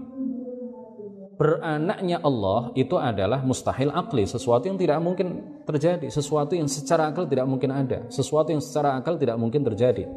Beranaknya 1.36 2.24
Allah 2.24 2.72
itu 2.80 2.96
adalah 2.96 3.44
mustahil 3.44 3.92
akli, 3.92 4.24
sesuatu 4.24 4.72
yang 4.72 4.80
tidak 4.80 5.04
mungkin 5.04 5.60
terjadi, 5.68 6.08
sesuatu 6.08 6.56
yang 6.56 6.72
secara 6.72 7.12
akal 7.12 7.28
tidak 7.28 7.44
mungkin 7.44 7.76
ada, 7.76 8.08
sesuatu 8.08 8.56
yang 8.56 8.64
secara 8.64 8.96
akal 8.96 9.20
tidak 9.20 9.36
mungkin 9.36 9.68
terjadi 9.68 10.08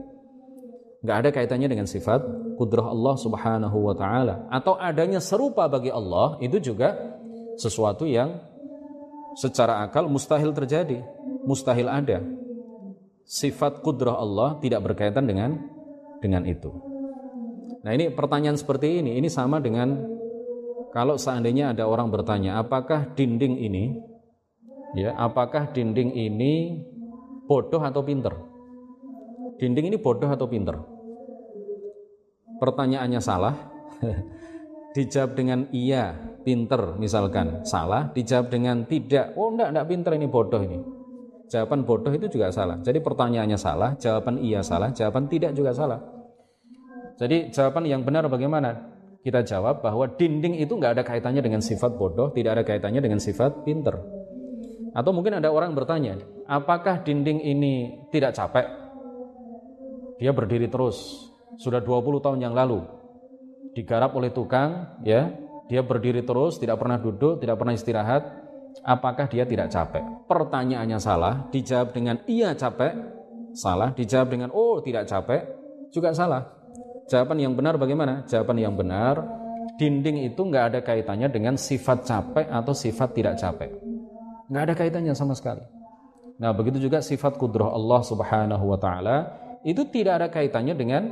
nggak 0.98 1.14
ada 1.14 1.30
kaitannya 1.30 1.70
dengan 1.70 1.86
sifat 1.86 2.26
kudrah 2.58 2.90
Allah 2.90 3.14
Subhanahu 3.14 3.78
wa 3.86 3.94
taala 3.94 4.50
atau 4.50 4.74
adanya 4.74 5.22
serupa 5.22 5.70
bagi 5.70 5.94
Allah 5.94 6.34
itu 6.42 6.58
juga 6.58 6.98
sesuatu 7.54 8.02
yang 8.02 8.38
secara 9.38 9.86
akal 9.86 10.10
mustahil 10.10 10.50
terjadi, 10.50 11.02
mustahil 11.46 11.86
ada. 11.86 12.18
Sifat 13.28 13.84
kudrah 13.84 14.18
Allah 14.18 14.58
tidak 14.58 14.82
berkaitan 14.88 15.28
dengan 15.28 15.54
dengan 16.18 16.42
itu. 16.48 16.72
Nah, 17.84 17.94
ini 17.94 18.10
pertanyaan 18.10 18.58
seperti 18.58 18.98
ini 18.98 19.20
ini 19.20 19.30
sama 19.30 19.62
dengan 19.62 20.17
kalau 20.88 21.20
seandainya 21.20 21.76
ada 21.76 21.84
orang 21.84 22.08
bertanya, 22.08 22.56
apakah 22.60 23.12
dinding 23.12 23.60
ini 23.60 23.96
ya, 24.96 25.12
apakah 25.20 25.68
dinding 25.72 26.16
ini 26.16 26.80
bodoh 27.44 27.80
atau 27.84 28.00
pinter? 28.04 28.32
dinding 29.58 29.90
ini 29.92 29.98
bodoh 29.98 30.30
atau 30.30 30.46
pinter? 30.46 30.78
Pertanyaannya 32.58 33.20
salah, 33.22 33.54
dijawab 34.96 35.34
dengan 35.34 35.66
iya, 35.74 36.14
pinter 36.42 36.94
misalkan, 36.98 37.62
salah, 37.66 38.10
dijawab 38.14 38.50
dengan 38.50 38.86
tidak, 38.86 39.34
oh 39.34 39.50
enggak, 39.50 39.68
enggak 39.74 39.88
pinter 39.90 40.12
ini 40.14 40.26
bodoh 40.26 40.62
ini. 40.62 40.78
Jawaban 41.48 41.86
bodoh 41.86 42.12
itu 42.12 42.28
juga 42.28 42.52
salah. 42.52 42.78
Jadi 42.82 42.98
pertanyaannya 43.00 43.58
salah, 43.58 43.96
jawaban 43.96 44.42
iya 44.42 44.60
salah, 44.60 44.92
jawaban 44.92 45.30
tidak 45.32 45.56
juga 45.56 45.72
salah. 45.72 46.00
Jadi 47.18 47.50
jawaban 47.50 47.88
yang 47.88 48.02
benar 48.04 48.28
bagaimana? 48.30 48.97
Kita 49.22 49.42
jawab 49.42 49.82
bahwa 49.82 50.06
dinding 50.08 50.62
itu 50.62 50.72
nggak 50.72 50.92
ada 50.98 51.04
kaitannya 51.04 51.42
dengan 51.42 51.60
sifat 51.60 51.98
bodoh, 51.98 52.30
tidak 52.32 52.60
ada 52.60 52.62
kaitannya 52.64 53.02
dengan 53.02 53.18
sifat 53.18 53.66
pinter. 53.66 53.98
Atau 54.94 55.10
mungkin 55.12 55.36
ada 55.36 55.50
orang 55.52 55.74
bertanya, 55.74 56.16
apakah 56.48 57.02
dinding 57.02 57.42
ini 57.42 58.06
tidak 58.14 58.34
capek? 58.34 58.88
dia 60.18 60.34
berdiri 60.34 60.66
terus. 60.66 61.30
Sudah 61.56 61.80
20 61.80 62.22
tahun 62.22 62.38
yang 62.42 62.54
lalu. 62.54 62.82
Digarap 63.72 64.12
oleh 64.18 64.34
tukang 64.34 65.00
ya. 65.06 65.30
Dia 65.70 65.84
berdiri 65.84 66.24
terus 66.24 66.58
tidak 66.58 66.80
pernah 66.80 66.98
duduk 66.98 67.38
tidak 67.38 67.56
pernah 67.56 67.74
istirahat. 67.74 68.22
Apakah 68.84 69.26
dia 69.30 69.48
tidak 69.48 69.72
capek? 69.72 70.04
Pertanyaannya 70.28 70.98
salah 71.00 71.48
dijawab 71.50 71.94
dengan 71.94 72.20
iya 72.28 72.52
capek. 72.52 72.92
Salah 73.54 73.94
dijawab 73.94 74.28
dengan 74.28 74.50
oh 74.52 74.82
tidak 74.82 75.08
capek. 75.08 75.42
Juga 75.88 76.12
salah 76.12 76.57
jawaban 77.08 77.38
yang 77.40 77.56
benar 77.56 77.80
bagaimana 77.80 78.22
jawaban 78.28 78.60
yang 78.60 78.76
benar 78.76 79.24
dinding 79.80 80.28
itu 80.28 80.38
nggak 80.38 80.64
ada 80.74 80.80
kaitannya 80.84 81.28
dengan 81.32 81.56
sifat 81.56 82.04
capek 82.04 82.46
atau 82.52 82.72
sifat 82.76 83.08
tidak 83.16 83.34
capek 83.40 83.72
nggak 84.48 84.62
ada 84.68 84.74
kaitannya 84.76 85.14
sama 85.16 85.32
sekali 85.32 85.64
nah 86.38 86.54
begitu 86.54 86.78
juga 86.78 87.02
sifat 87.02 87.40
kudrah 87.40 87.72
Allah 87.72 88.00
subhanahu 88.04 88.64
wa 88.70 88.78
ta'ala 88.78 89.16
itu 89.66 89.82
tidak 89.90 90.22
ada 90.22 90.28
kaitannya 90.30 90.74
dengan 90.78 91.02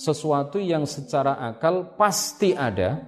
sesuatu 0.00 0.56
yang 0.56 0.88
secara 0.88 1.36
akal 1.44 1.92
pasti 1.98 2.56
ada 2.56 3.04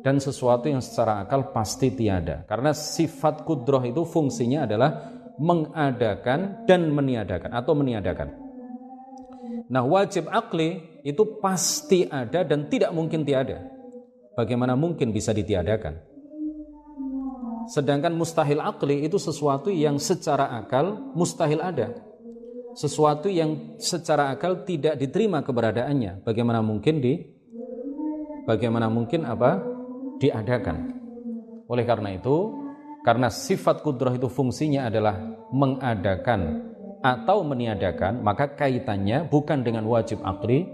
dan 0.00 0.16
sesuatu 0.16 0.66
yang 0.68 0.80
secara 0.80 1.20
akal 1.20 1.52
pasti 1.52 1.92
tiada. 1.92 2.48
Karena 2.48 2.72
sifat 2.72 3.44
kudroh 3.44 3.84
itu 3.84 4.08
fungsinya 4.08 4.64
adalah 4.64 4.90
mengadakan 5.36 6.64
dan 6.64 6.88
meniadakan 6.88 7.52
atau 7.52 7.72
meniadakan. 7.76 8.28
Nah 9.70 9.82
wajib 9.86 10.26
akli 10.30 11.00
itu 11.06 11.40
pasti 11.40 12.06
ada 12.06 12.42
dan 12.42 12.68
tidak 12.68 12.90
mungkin 12.94 13.24
tiada. 13.24 13.66
Bagaimana 14.34 14.78
mungkin 14.78 15.10
bisa 15.10 15.34
ditiadakan? 15.34 16.00
Sedangkan 17.70 18.16
mustahil 18.16 18.58
akli 18.58 19.06
itu 19.06 19.20
sesuatu 19.20 19.70
yang 19.70 20.00
secara 20.00 20.58
akal 20.58 21.12
mustahil 21.14 21.62
ada 21.62 22.10
sesuatu 22.74 23.26
yang 23.26 23.78
secara 23.82 24.30
akal 24.30 24.62
tidak 24.62 24.94
diterima 24.94 25.42
keberadaannya 25.42 26.22
bagaimana 26.22 26.62
mungkin 26.62 27.02
di 27.02 27.18
bagaimana 28.46 28.86
mungkin 28.86 29.26
apa 29.26 29.58
diadakan 30.22 30.94
oleh 31.66 31.84
karena 31.86 32.14
itu 32.14 32.36
karena 33.02 33.32
sifat 33.32 33.82
kudrah 33.82 34.14
itu 34.14 34.28
fungsinya 34.30 34.86
adalah 34.86 35.18
mengadakan 35.50 36.69
atau 37.00 37.40
meniadakan 37.44 38.20
maka 38.20 38.52
kaitannya 38.52 39.24
bukan 39.28 39.64
dengan 39.64 39.88
wajib 39.88 40.20
akli 40.20 40.68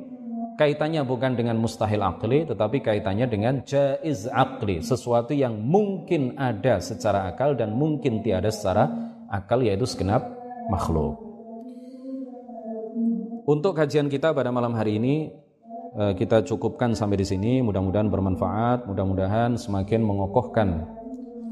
kaitannya 0.56 1.04
bukan 1.04 1.36
dengan 1.38 1.60
mustahil 1.60 2.02
akli 2.02 2.48
tetapi 2.48 2.82
kaitannya 2.82 3.26
dengan 3.28 3.54
jaiz 3.62 4.26
akli 4.26 4.82
sesuatu 4.82 5.36
yang 5.36 5.60
mungkin 5.60 6.34
ada 6.40 6.82
secara 6.82 7.30
akal 7.30 7.54
dan 7.54 7.76
mungkin 7.76 8.24
tiada 8.24 8.50
secara 8.50 8.90
akal 9.30 9.62
yaitu 9.62 9.86
segenap 9.86 10.26
makhluk. 10.72 11.22
Untuk 13.46 13.78
kajian 13.78 14.10
kita 14.10 14.34
pada 14.34 14.50
malam 14.50 14.74
hari 14.74 14.98
ini 14.98 15.30
eh, 15.94 16.12
kita 16.18 16.42
cukupkan 16.42 16.98
sampai 16.98 17.22
di 17.22 17.26
sini. 17.26 17.52
Mudah-mudahan 17.62 18.10
bermanfaat, 18.10 18.90
mudah-mudahan 18.90 19.54
semakin 19.54 20.02
mengokohkan 20.02 20.82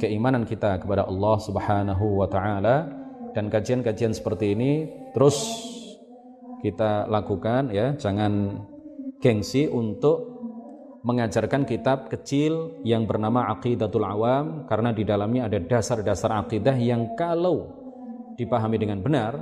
keimanan 0.03 0.43
kita 0.43 0.83
kepada 0.83 1.07
Allah 1.07 1.37
Subhanahu 1.39 2.19
wa 2.19 2.27
taala 2.27 3.04
dan 3.35 3.51
kajian-kajian 3.51 4.15
seperti 4.15 4.55
ini 4.55 4.89
terus 5.13 5.37
kita 6.65 7.05
lakukan 7.13 7.69
ya, 7.69 7.93
jangan 8.01 8.65
gengsi 9.21 9.69
untuk 9.69 10.33
mengajarkan 11.05 11.69
kitab 11.69 12.09
kecil 12.09 12.81
yang 12.81 13.05
bernama 13.05 13.53
Aqidatul 13.53 14.09
Awam 14.09 14.65
karena 14.65 14.97
di 14.97 15.05
dalamnya 15.05 15.53
ada 15.53 15.61
dasar-dasar 15.61 16.33
akidah 16.41 16.73
yang 16.81 17.13
kalau 17.13 17.69
dipahami 18.41 18.81
dengan 18.81 19.05
benar 19.05 19.37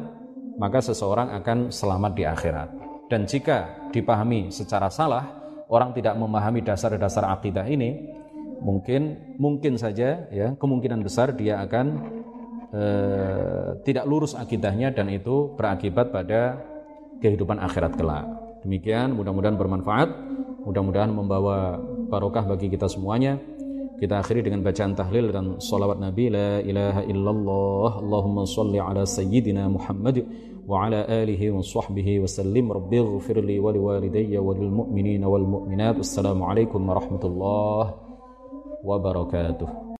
maka 0.58 0.82
seseorang 0.82 1.30
akan 1.38 1.70
selamat 1.70 2.12
di 2.18 2.24
akhirat. 2.26 2.68
Dan 3.06 3.24
jika 3.24 3.88
dipahami 3.94 4.50
secara 4.50 4.90
salah, 4.90 5.22
orang 5.70 5.94
tidak 5.94 6.18
memahami 6.18 6.60
dasar-dasar 6.64 7.28
akidah 7.30 7.64
ini, 7.68 8.10
mungkin 8.60 9.36
mungkin 9.38 9.78
saja 9.78 10.26
ya 10.28 10.54
kemungkinan 10.58 11.02
besar 11.02 11.34
dia 11.34 11.60
akan 11.62 11.86
eh, 12.72 13.68
tidak 13.84 14.04
lurus 14.08 14.32
akidahnya 14.34 14.90
dan 14.90 15.12
itu 15.12 15.52
berakibat 15.54 16.10
pada 16.10 16.58
kehidupan 17.20 17.60
akhirat 17.60 17.94
kelak. 17.94 18.26
Demikian 18.66 19.14
mudah-mudahan 19.14 19.54
bermanfaat, 19.54 20.08
mudah-mudahan 20.66 21.10
membawa 21.12 21.78
barokah 22.10 22.48
bagi 22.48 22.72
kita 22.72 22.90
semuanya. 22.90 23.38
Kita 24.02 24.18
akhiri 24.18 24.42
dengan 24.42 24.66
bacaan 24.66 24.98
tahlil 24.98 25.30
dan 25.30 25.62
salawat 25.62 26.02
Nabi. 26.02 26.26
La 26.26 26.58
ilaha 26.58 27.06
illallah. 27.06 28.02
Allahumma 28.02 28.42
salli 28.50 28.82
ala 28.82 29.06
sayyidina 29.06 29.70
Muhammad 29.70 30.26
Wa 30.62 30.86
ala 30.86 31.06
alihi 31.06 31.50
wa 31.54 31.62
sahbihi 31.62 32.22
wa 32.22 32.26
sallim. 32.26 32.70
Rabbi 32.70 32.98
ghafirli 32.98 33.62
wa 33.62 33.74
liwalidayya 33.74 34.38
wa 34.42 34.54
lilmu'minina 34.54 35.26
wal 35.26 35.46
mu'minat. 35.46 36.02
Assalamualaikum 36.02 36.82
warahmatullahi 36.82 37.94
wabarakatuh 38.82 39.82